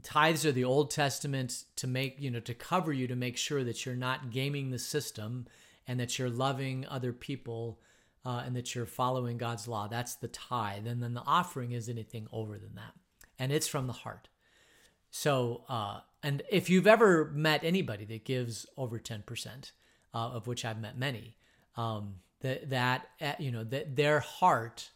tithes 0.04 0.46
are 0.46 0.52
the 0.52 0.64
Old 0.64 0.92
Testament 0.92 1.64
to 1.78 1.88
make, 1.88 2.18
you 2.20 2.30
know, 2.30 2.40
to 2.42 2.54
cover 2.54 2.92
you 2.92 3.08
to 3.08 3.16
make 3.16 3.38
sure 3.38 3.64
that 3.64 3.86
you're 3.86 3.96
not 3.96 4.30
gaming 4.32 4.72
the 4.72 4.80
system 4.80 5.48
and 5.88 6.00
that 6.00 6.20
you're 6.20 6.30
loving 6.30 6.86
other 6.90 7.14
people 7.14 7.80
uh, 8.26 8.44
and 8.46 8.56
that 8.56 8.74
you're 8.74 8.86
following 8.86 9.38
God's 9.38 9.68
law. 9.68 9.88
That's 9.88 10.16
the 10.16 10.28
tithe. 10.28 10.88
And 10.88 11.02
then 11.02 11.14
the 11.14 11.24
offering 11.26 11.72
is 11.72 11.88
anything 11.88 12.28
over 12.32 12.58
than 12.58 12.76
that. 12.76 12.94
And 13.40 13.52
it's 13.52 13.68
from 13.68 13.88
the 13.88 13.94
heart. 13.94 14.28
So, 15.12 15.64
uh, 15.70 16.00
and 16.24 16.42
if 16.50 16.70
you've 16.70 16.88
ever 16.88 17.32
met 17.34 17.64
anybody 17.64 18.04
that 18.06 18.26
gives 18.26 18.66
over 18.78 19.00
10%, 19.00 19.72
uh, 20.14 20.18
of 20.18 20.48
which 20.48 20.66
I've 20.66 20.82
met 20.82 20.98
many, 20.98 21.38
um, 21.78 22.16
that, 22.42 22.70
that, 22.70 23.10
uh, 23.22 23.34
you 23.40 23.52
know, 23.52 23.64
that 23.64 23.96
their 23.96 24.20
heart, 24.20 24.90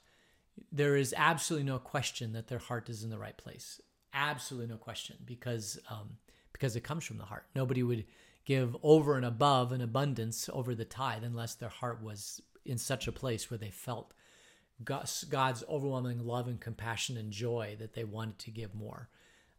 there 0.71 0.95
is 0.95 1.13
absolutely 1.15 1.67
no 1.67 1.77
question 1.77 2.33
that 2.33 2.47
their 2.47 2.59
heart 2.59 2.89
is 2.89 3.03
in 3.03 3.09
the 3.09 3.17
right 3.17 3.37
place 3.37 3.79
absolutely 4.13 4.67
no 4.67 4.77
question 4.77 5.17
because 5.25 5.79
um, 5.89 6.17
because 6.51 6.75
it 6.75 6.81
comes 6.81 7.05
from 7.05 7.17
the 7.17 7.25
heart. 7.25 7.45
Nobody 7.55 7.83
would 7.83 8.05
give 8.45 8.75
over 8.83 9.15
and 9.15 9.25
above 9.25 9.71
an 9.71 9.81
abundance 9.81 10.49
over 10.51 10.73
the 10.73 10.85
tithe 10.85 11.23
unless 11.23 11.55
their 11.55 11.69
heart 11.69 12.01
was 12.01 12.41
in 12.65 12.77
such 12.77 13.07
a 13.07 13.11
place 13.11 13.49
where 13.49 13.57
they 13.57 13.69
felt 13.69 14.13
God's 14.83 15.63
overwhelming 15.69 16.25
love 16.25 16.47
and 16.47 16.59
compassion 16.59 17.17
and 17.17 17.31
joy 17.31 17.75
that 17.79 17.93
they 17.93 18.03
wanted 18.03 18.39
to 18.39 18.51
give 18.51 18.73
more. 18.73 19.09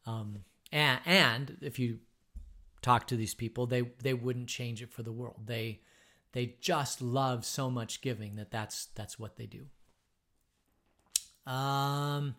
Um, 0.07 0.45
and, 0.73 1.01
and 1.05 1.57
if 1.61 1.79
you 1.79 1.99
talk 2.83 3.07
to 3.09 3.17
these 3.17 3.35
people, 3.35 3.67
they 3.67 3.83
they 4.03 4.15
wouldn't 4.15 4.49
change 4.49 4.83
it 4.83 4.91
for 4.91 5.03
the 5.03 5.13
world. 5.13 5.43
They 5.47 5.81
they 6.33 6.55
just 6.61 7.03
love 7.03 7.45
so 7.45 7.71
much 7.71 8.01
giving 8.01 8.37
that 8.37 8.51
that's 8.51 8.87
that's 8.95 9.19
what 9.19 9.37
they 9.37 9.47
do. 9.47 9.67
Um, 11.51 12.37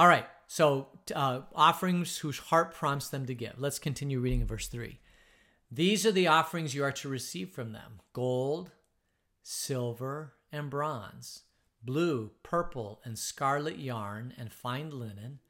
all 0.00 0.08
right. 0.08 0.24
So 0.46 0.88
uh, 1.14 1.42
offerings 1.54 2.16
whose 2.16 2.38
heart 2.38 2.72
prompts 2.72 3.10
them 3.10 3.26
to 3.26 3.34
give. 3.34 3.56
Let's 3.58 3.78
continue 3.78 4.18
reading 4.18 4.40
in 4.40 4.46
verse 4.46 4.66
three. 4.66 4.98
These 5.70 6.06
are 6.06 6.10
the 6.10 6.26
offerings 6.26 6.74
you 6.74 6.82
are 6.84 6.92
to 6.92 7.08
receive 7.10 7.50
from 7.50 7.72
them: 7.72 8.00
gold, 8.14 8.70
silver, 9.42 10.32
and 10.50 10.70
bronze, 10.70 11.42
blue, 11.82 12.30
purple, 12.42 13.02
and 13.04 13.18
scarlet 13.18 13.78
yarn, 13.78 14.32
and 14.38 14.50
fine 14.50 14.88
linen, 14.88 15.40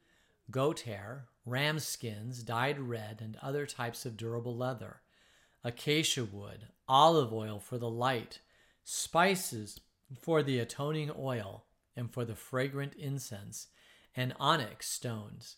goat 0.51 0.81
hair, 0.81 1.27
ram 1.45 1.79
skins 1.79 2.43
dyed 2.43 2.77
red, 2.77 3.21
and 3.21 3.37
other 3.41 3.65
types 3.65 4.05
of 4.05 4.17
durable 4.17 4.57
leather, 4.57 4.99
acacia 5.63 6.25
wood, 6.25 6.67
olive 6.89 7.31
oil 7.31 7.57
for 7.57 7.77
the 7.77 7.89
light, 7.89 8.41
spices 8.83 9.79
for 10.19 10.43
the 10.43 10.59
anointing 10.59 11.09
oil, 11.17 11.63
and 11.95 12.11
for 12.11 12.25
the 12.25 12.35
fragrant 12.35 12.93
incense, 12.95 13.69
and 14.15 14.33
onyx 14.39 14.89
stones, 14.89 15.57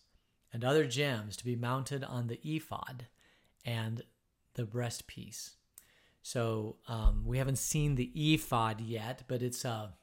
and 0.52 0.64
other 0.64 0.86
gems 0.86 1.36
to 1.36 1.44
be 1.44 1.56
mounted 1.56 2.04
on 2.04 2.28
the 2.28 2.40
ephod 2.44 3.06
and 3.64 4.02
the 4.54 4.64
breastpiece. 4.64 5.54
So 6.22 6.76
um, 6.88 7.24
we 7.26 7.38
haven't 7.38 7.58
seen 7.58 7.96
the 7.96 8.10
ephod 8.14 8.80
yet, 8.80 9.24
but 9.28 9.42
it's 9.42 9.64
a 9.64 9.94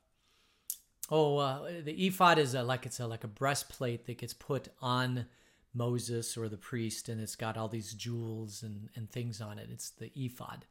oh 1.10 1.38
uh, 1.38 1.82
the 1.84 2.08
ephod 2.08 2.38
is 2.38 2.54
a, 2.54 2.64
like 2.64 2.86
it's 2.86 3.00
a 3.00 3.08
like 3.08 3.24
a 3.24 3.28
breastplate 3.28 4.06
that 4.06 4.20
gets 4.20 4.34
put 4.34 4.68
on 4.82 5.26
Moses 5.74 6.38
or 6.38 6.50
the 6.50 6.58
priest, 6.58 7.10
and 7.10 7.22
it's 7.22 7.36
got 7.36 7.58
all 7.58 7.70
these 7.70 7.94
jewels 7.94 8.62
and 8.62 8.90
and 8.96 9.10
things 9.10 9.42
on 9.42 9.58
it. 9.58 9.70
It's 9.72 9.90
the 9.90 10.12
ephod, 10.16 10.66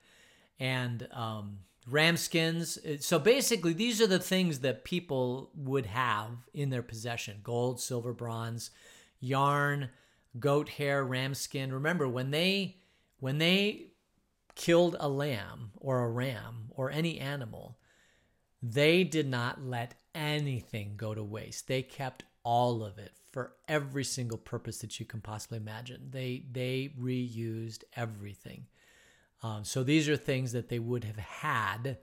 and 0.58 1.08
um, 1.12 1.60
ram 1.88 2.16
skins. 2.16 2.78
Uh, 2.78 2.96
so 3.00 3.18
basically, 3.18 3.72
these 3.72 4.00
are 4.00 4.06
the 4.06 4.18
things 4.18 4.60
that 4.60 4.84
people 4.84 5.50
would 5.54 5.86
have 5.86 6.30
in 6.52 6.70
their 6.70 6.82
possession: 6.82 7.40
gold, 7.42 7.80
silver, 7.80 8.12
bronze, 8.12 8.70
yarn, 9.20 9.90
goat 10.38 10.70
hair, 10.70 11.04
ram 11.04 11.34
skin. 11.34 11.72
Remember 11.72 12.08
when 12.08 12.30
they 12.30 12.76
when 13.18 13.38
they 13.38 13.86
killed 14.54 14.96
a 15.00 15.08
lamb 15.08 15.72
or 15.76 16.04
a 16.04 16.08
ram 16.08 16.66
or 16.70 16.90
any 16.90 17.18
animal, 17.18 17.78
they 18.62 19.04
did 19.04 19.28
not 19.28 19.62
let 19.62 19.94
anything 20.14 20.94
go 20.96 21.14
to 21.14 21.22
waste. 21.22 21.68
They 21.68 21.82
kept 21.82 22.24
all 22.42 22.82
of 22.82 22.98
it 22.98 23.12
for 23.30 23.52
every 23.68 24.04
single 24.04 24.38
purpose 24.38 24.78
that 24.78 24.98
you 24.98 25.06
can 25.06 25.20
possibly 25.20 25.58
imagine. 25.58 26.08
They 26.10 26.44
they 26.50 26.92
reused 27.00 27.84
everything. 27.96 28.66
Um, 29.42 29.64
so 29.64 29.82
these 29.82 30.08
are 30.08 30.16
things 30.16 30.52
that 30.52 30.68
they 30.68 30.78
would 30.78 31.04
have 31.04 31.16
had, 31.16 31.98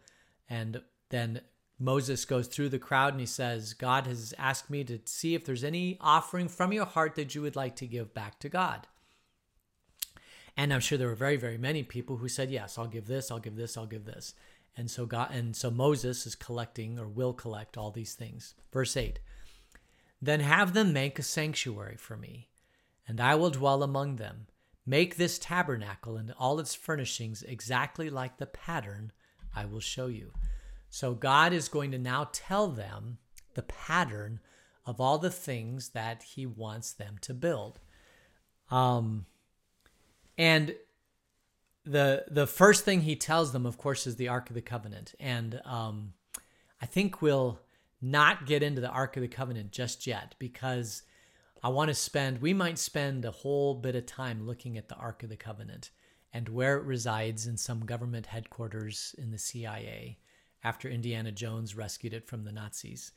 and 0.49 0.81
then 1.09 1.41
Moses 1.79 2.25
goes 2.25 2.47
through 2.47 2.69
the 2.69 2.79
crowd 2.79 3.13
and 3.13 3.19
he 3.19 3.27
says, 3.27 3.73
God 3.73 4.07
has 4.07 4.33
asked 4.37 4.69
me 4.69 4.83
to 4.85 4.99
see 5.05 5.35
if 5.35 5.45
there's 5.45 5.63
any 5.63 5.97
offering 6.01 6.47
from 6.47 6.73
your 6.73 6.85
heart 6.85 7.15
that 7.15 7.35
you 7.35 7.41
would 7.43 7.55
like 7.55 7.75
to 7.77 7.85
give 7.85 8.13
back 8.13 8.39
to 8.39 8.49
God. 8.49 8.87
And 10.55 10.73
I'm 10.73 10.79
sure 10.79 10.97
there 10.97 11.07
were 11.07 11.15
very, 11.15 11.37
very 11.37 11.59
many 11.59 11.83
people 11.83 12.17
who 12.17 12.27
said, 12.27 12.49
Yes, 12.49 12.79
I'll 12.79 12.87
give 12.87 13.05
this, 13.05 13.29
I'll 13.29 13.37
give 13.37 13.55
this, 13.55 13.77
I'll 13.77 13.85
give 13.85 14.05
this. 14.05 14.33
And 14.75 14.89
so 14.89 15.05
God 15.05 15.29
and 15.31 15.55
so 15.55 15.69
Moses 15.69 16.25
is 16.25 16.33
collecting 16.33 16.97
or 16.97 17.07
will 17.07 17.33
collect 17.33 17.77
all 17.77 17.91
these 17.91 18.15
things. 18.15 18.55
Verse 18.73 18.97
8. 18.97 19.19
Then 20.19 20.39
have 20.39 20.73
them 20.73 20.93
make 20.93 21.19
a 21.19 21.23
sanctuary 21.23 21.95
for 21.95 22.17
me, 22.17 22.47
and 23.07 23.21
I 23.21 23.35
will 23.35 23.51
dwell 23.51 23.83
among 23.83 24.15
them. 24.15 24.47
Make 24.89 25.17
this 25.17 25.37
tabernacle 25.37 26.15
and 26.15 26.33
all 26.39 26.59
its 26.59 26.73
furnishings 26.73 27.43
exactly 27.43 28.09
like 28.09 28.37
the 28.37 28.45
pattern 28.45 29.11
I 29.53 29.65
will 29.65 29.81
show 29.81 30.07
you. 30.07 30.31
So 30.89 31.13
God 31.13 31.51
is 31.51 31.67
going 31.67 31.91
to 31.91 31.97
now 31.97 32.29
tell 32.31 32.69
them 32.69 33.17
the 33.53 33.63
pattern 33.63 34.39
of 34.85 35.01
all 35.01 35.17
the 35.17 35.29
things 35.29 35.89
that 35.89 36.23
he 36.23 36.45
wants 36.45 36.93
them 36.93 37.17
to 37.21 37.33
build. 37.33 37.79
Um, 38.71 39.25
and 40.37 40.73
the 41.83 42.23
the 42.29 42.47
first 42.47 42.85
thing 42.85 43.01
he 43.01 43.17
tells 43.17 43.51
them, 43.51 43.65
of 43.65 43.77
course, 43.77 44.07
is 44.07 44.15
the 44.15 44.29
Ark 44.29 44.49
of 44.49 44.55
the 44.55 44.61
Covenant. 44.61 45.15
And 45.19 45.59
um, 45.65 46.13
I 46.81 46.85
think 46.85 47.21
we'll 47.21 47.59
not 48.01 48.45
get 48.45 48.63
into 48.63 48.79
the 48.79 48.89
Ark 48.89 49.17
of 49.17 49.21
the 49.21 49.27
Covenant 49.27 49.71
just 49.71 50.07
yet 50.07 50.35
because 50.39 51.03
I 51.63 51.69
want 51.69 51.89
to 51.89 51.95
spend, 51.95 52.41
we 52.41 52.53
might 52.53 52.77
spend 52.77 53.25
a 53.25 53.31
whole 53.31 53.75
bit 53.75 53.95
of 53.95 54.05
time 54.05 54.45
looking 54.45 54.77
at 54.77 54.87
the 54.87 54.95
Ark 54.95 55.23
of 55.23 55.29
the 55.29 55.35
Covenant 55.35 55.89
and 56.33 56.49
where 56.49 56.77
it 56.77 56.83
resides 56.83 57.47
in 57.47 57.57
some 57.57 57.85
government 57.85 58.27
headquarters 58.27 59.15
in 59.17 59.31
the 59.31 59.37
CIA 59.37 60.19
after 60.63 60.89
Indiana 60.89 61.31
Jones 61.31 61.75
rescued 61.75 62.13
it 62.13 62.27
from 62.27 62.43
the 62.43 62.51
Nazis. 62.51 63.11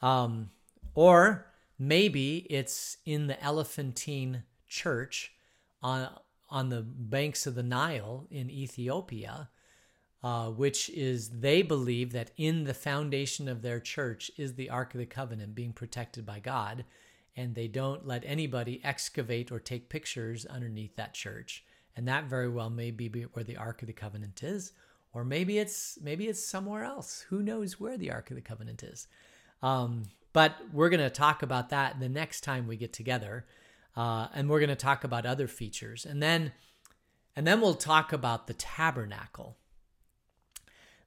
Um, 0.00 0.50
or 0.94 1.46
maybe 1.78 2.46
it's 2.50 2.98
in 3.04 3.26
the 3.26 3.42
Elephantine 3.42 4.44
Church 4.68 5.32
on 5.82 6.08
on 6.48 6.68
the 6.68 6.82
banks 6.82 7.46
of 7.46 7.54
the 7.54 7.62
Nile 7.62 8.26
in 8.30 8.50
Ethiopia, 8.50 9.48
uh, 10.22 10.50
which 10.50 10.90
is 10.90 11.40
they 11.40 11.62
believe 11.62 12.12
that 12.12 12.30
in 12.36 12.64
the 12.64 12.74
foundation 12.74 13.48
of 13.48 13.62
their 13.62 13.80
church 13.80 14.30
is 14.36 14.54
the 14.54 14.68
Ark 14.68 14.92
of 14.92 14.98
the 15.00 15.06
Covenant 15.06 15.54
being 15.54 15.72
protected 15.72 16.26
by 16.26 16.40
God, 16.40 16.84
and 17.36 17.54
they 17.54 17.68
don't 17.68 18.06
let 18.06 18.22
anybody 18.26 18.80
excavate 18.84 19.50
or 19.50 19.58
take 19.58 19.88
pictures 19.88 20.44
underneath 20.46 20.96
that 20.96 21.14
church. 21.14 21.64
And 21.96 22.08
that 22.08 22.24
very 22.24 22.48
well 22.48 22.70
may 22.70 22.90
be 22.90 23.08
where 23.32 23.44
the 23.44 23.56
Ark 23.56 23.82
of 23.82 23.86
the 23.86 23.92
Covenant 23.92 24.42
is, 24.42 24.72
or 25.12 25.24
maybe 25.24 25.58
it's 25.58 25.98
maybe 26.02 26.26
it's 26.26 26.44
somewhere 26.44 26.84
else. 26.84 27.26
Who 27.28 27.42
knows 27.42 27.78
where 27.78 27.98
the 27.98 28.10
Ark 28.10 28.30
of 28.30 28.36
the 28.36 28.42
Covenant 28.42 28.82
is? 28.82 29.06
Um, 29.62 30.04
but 30.32 30.56
we're 30.72 30.88
going 30.88 31.00
to 31.00 31.10
talk 31.10 31.42
about 31.42 31.68
that 31.68 32.00
the 32.00 32.08
next 32.08 32.40
time 32.40 32.66
we 32.66 32.76
get 32.76 32.92
together. 32.92 33.46
Uh, 33.94 34.28
and 34.34 34.48
we're 34.48 34.60
going 34.60 34.70
to 34.70 34.76
talk 34.76 35.04
about 35.04 35.26
other 35.26 35.46
features, 35.46 36.06
and 36.06 36.22
then 36.22 36.52
and 37.36 37.46
then 37.46 37.60
we'll 37.60 37.74
talk 37.74 38.12
about 38.12 38.46
the 38.46 38.54
tabernacle. 38.54 39.58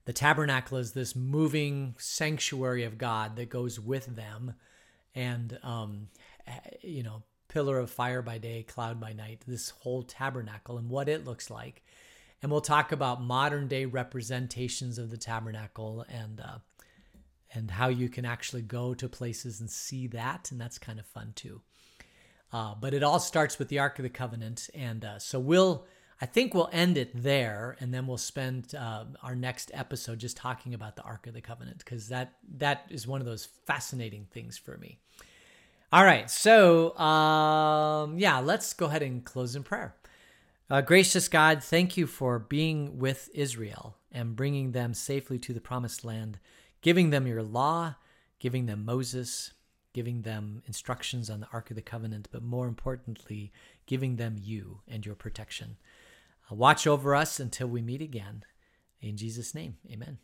The 0.05 0.13
tabernacle 0.13 0.77
is 0.77 0.91
this 0.91 1.15
moving 1.15 1.95
sanctuary 1.97 2.83
of 2.83 2.99
God 2.99 3.35
that 3.37 3.49
goes 3.49 3.79
with 3.79 4.15
them, 4.15 4.53
and 5.15 5.57
um, 5.63 6.09
you 6.81 7.03
know, 7.03 7.23
pillar 7.47 7.79
of 7.79 7.89
fire 7.89 8.21
by 8.21 8.37
day, 8.37 8.63
cloud 8.63 8.99
by 8.99 9.13
night. 9.13 9.41
This 9.47 9.69
whole 9.69 10.03
tabernacle 10.03 10.77
and 10.77 10.89
what 10.89 11.09
it 11.09 11.25
looks 11.25 11.49
like, 11.49 11.83
and 12.41 12.51
we'll 12.51 12.61
talk 12.61 12.91
about 12.91 13.21
modern 13.21 13.67
day 13.67 13.85
representations 13.85 14.99
of 14.99 15.09
the 15.09 15.17
tabernacle 15.17 16.05
and 16.09 16.39
uh, 16.41 16.57
and 17.53 17.71
how 17.71 17.87
you 17.87 18.09
can 18.09 18.25
actually 18.25 18.61
go 18.61 18.93
to 18.93 19.07
places 19.07 19.61
and 19.61 19.69
see 19.69 20.07
that, 20.07 20.51
and 20.51 20.59
that's 20.59 20.77
kind 20.77 20.99
of 20.99 21.05
fun 21.05 21.31
too. 21.35 21.61
Uh, 22.55 22.73
but 22.79 22.93
it 22.93 23.03
all 23.03 23.19
starts 23.19 23.59
with 23.59 23.67
the 23.67 23.79
Ark 23.79 23.99
of 23.99 24.03
the 24.03 24.09
Covenant. 24.09 24.69
And 24.73 25.03
uh, 25.03 25.19
so 25.19 25.39
we'll, 25.39 25.85
I 26.21 26.25
think 26.25 26.53
we'll 26.53 26.69
end 26.71 26.97
it 26.97 27.11
there. 27.13 27.75
And 27.79 27.93
then 27.93 28.07
we'll 28.07 28.17
spend 28.17 28.73
uh, 28.73 29.05
our 29.21 29.35
next 29.35 29.71
episode 29.73 30.19
just 30.19 30.37
talking 30.37 30.73
about 30.73 30.95
the 30.95 31.03
Ark 31.03 31.27
of 31.27 31.33
the 31.33 31.41
Covenant 31.41 31.79
because 31.79 32.07
that, 32.09 32.33
that 32.57 32.85
is 32.89 33.07
one 33.07 33.21
of 33.21 33.27
those 33.27 33.45
fascinating 33.65 34.27
things 34.31 34.57
for 34.57 34.77
me. 34.77 34.99
All 35.91 36.03
right. 36.03 36.29
So, 36.29 36.97
um, 36.97 38.17
yeah, 38.17 38.39
let's 38.39 38.73
go 38.73 38.85
ahead 38.87 39.01
and 39.01 39.23
close 39.23 39.55
in 39.55 39.63
prayer. 39.63 39.95
Uh, 40.69 40.81
gracious 40.81 41.27
God, 41.27 41.63
thank 41.63 41.95
you 41.95 42.07
for 42.07 42.39
being 42.39 42.97
with 42.97 43.29
Israel 43.33 43.97
and 44.11 44.35
bringing 44.35 44.71
them 44.71 44.95
safely 44.95 45.37
to 45.39 45.53
the 45.53 45.61
promised 45.61 46.03
land, 46.03 46.39
giving 46.81 47.11
them 47.11 47.27
your 47.27 47.43
law, 47.43 47.95
giving 48.39 48.65
them 48.65 48.83
Moses, 48.83 49.51
giving 49.93 50.23
them 50.23 50.63
instructions 50.65 51.29
on 51.29 51.39
the 51.39 51.47
Ark 51.53 51.69
of 51.69 51.75
the 51.75 51.81
Covenant, 51.81 52.29
but 52.31 52.41
more 52.41 52.67
importantly, 52.67 53.51
giving 53.85 54.15
them 54.15 54.37
you 54.39 54.81
and 54.87 55.05
your 55.05 55.15
protection. 55.15 55.77
Watch 56.49 56.85
over 56.85 57.15
us 57.15 57.39
until 57.39 57.67
we 57.67 57.81
meet 57.81 58.01
again. 58.01 58.43
In 59.01 59.17
Jesus' 59.17 59.55
name, 59.55 59.77
amen. 59.91 60.19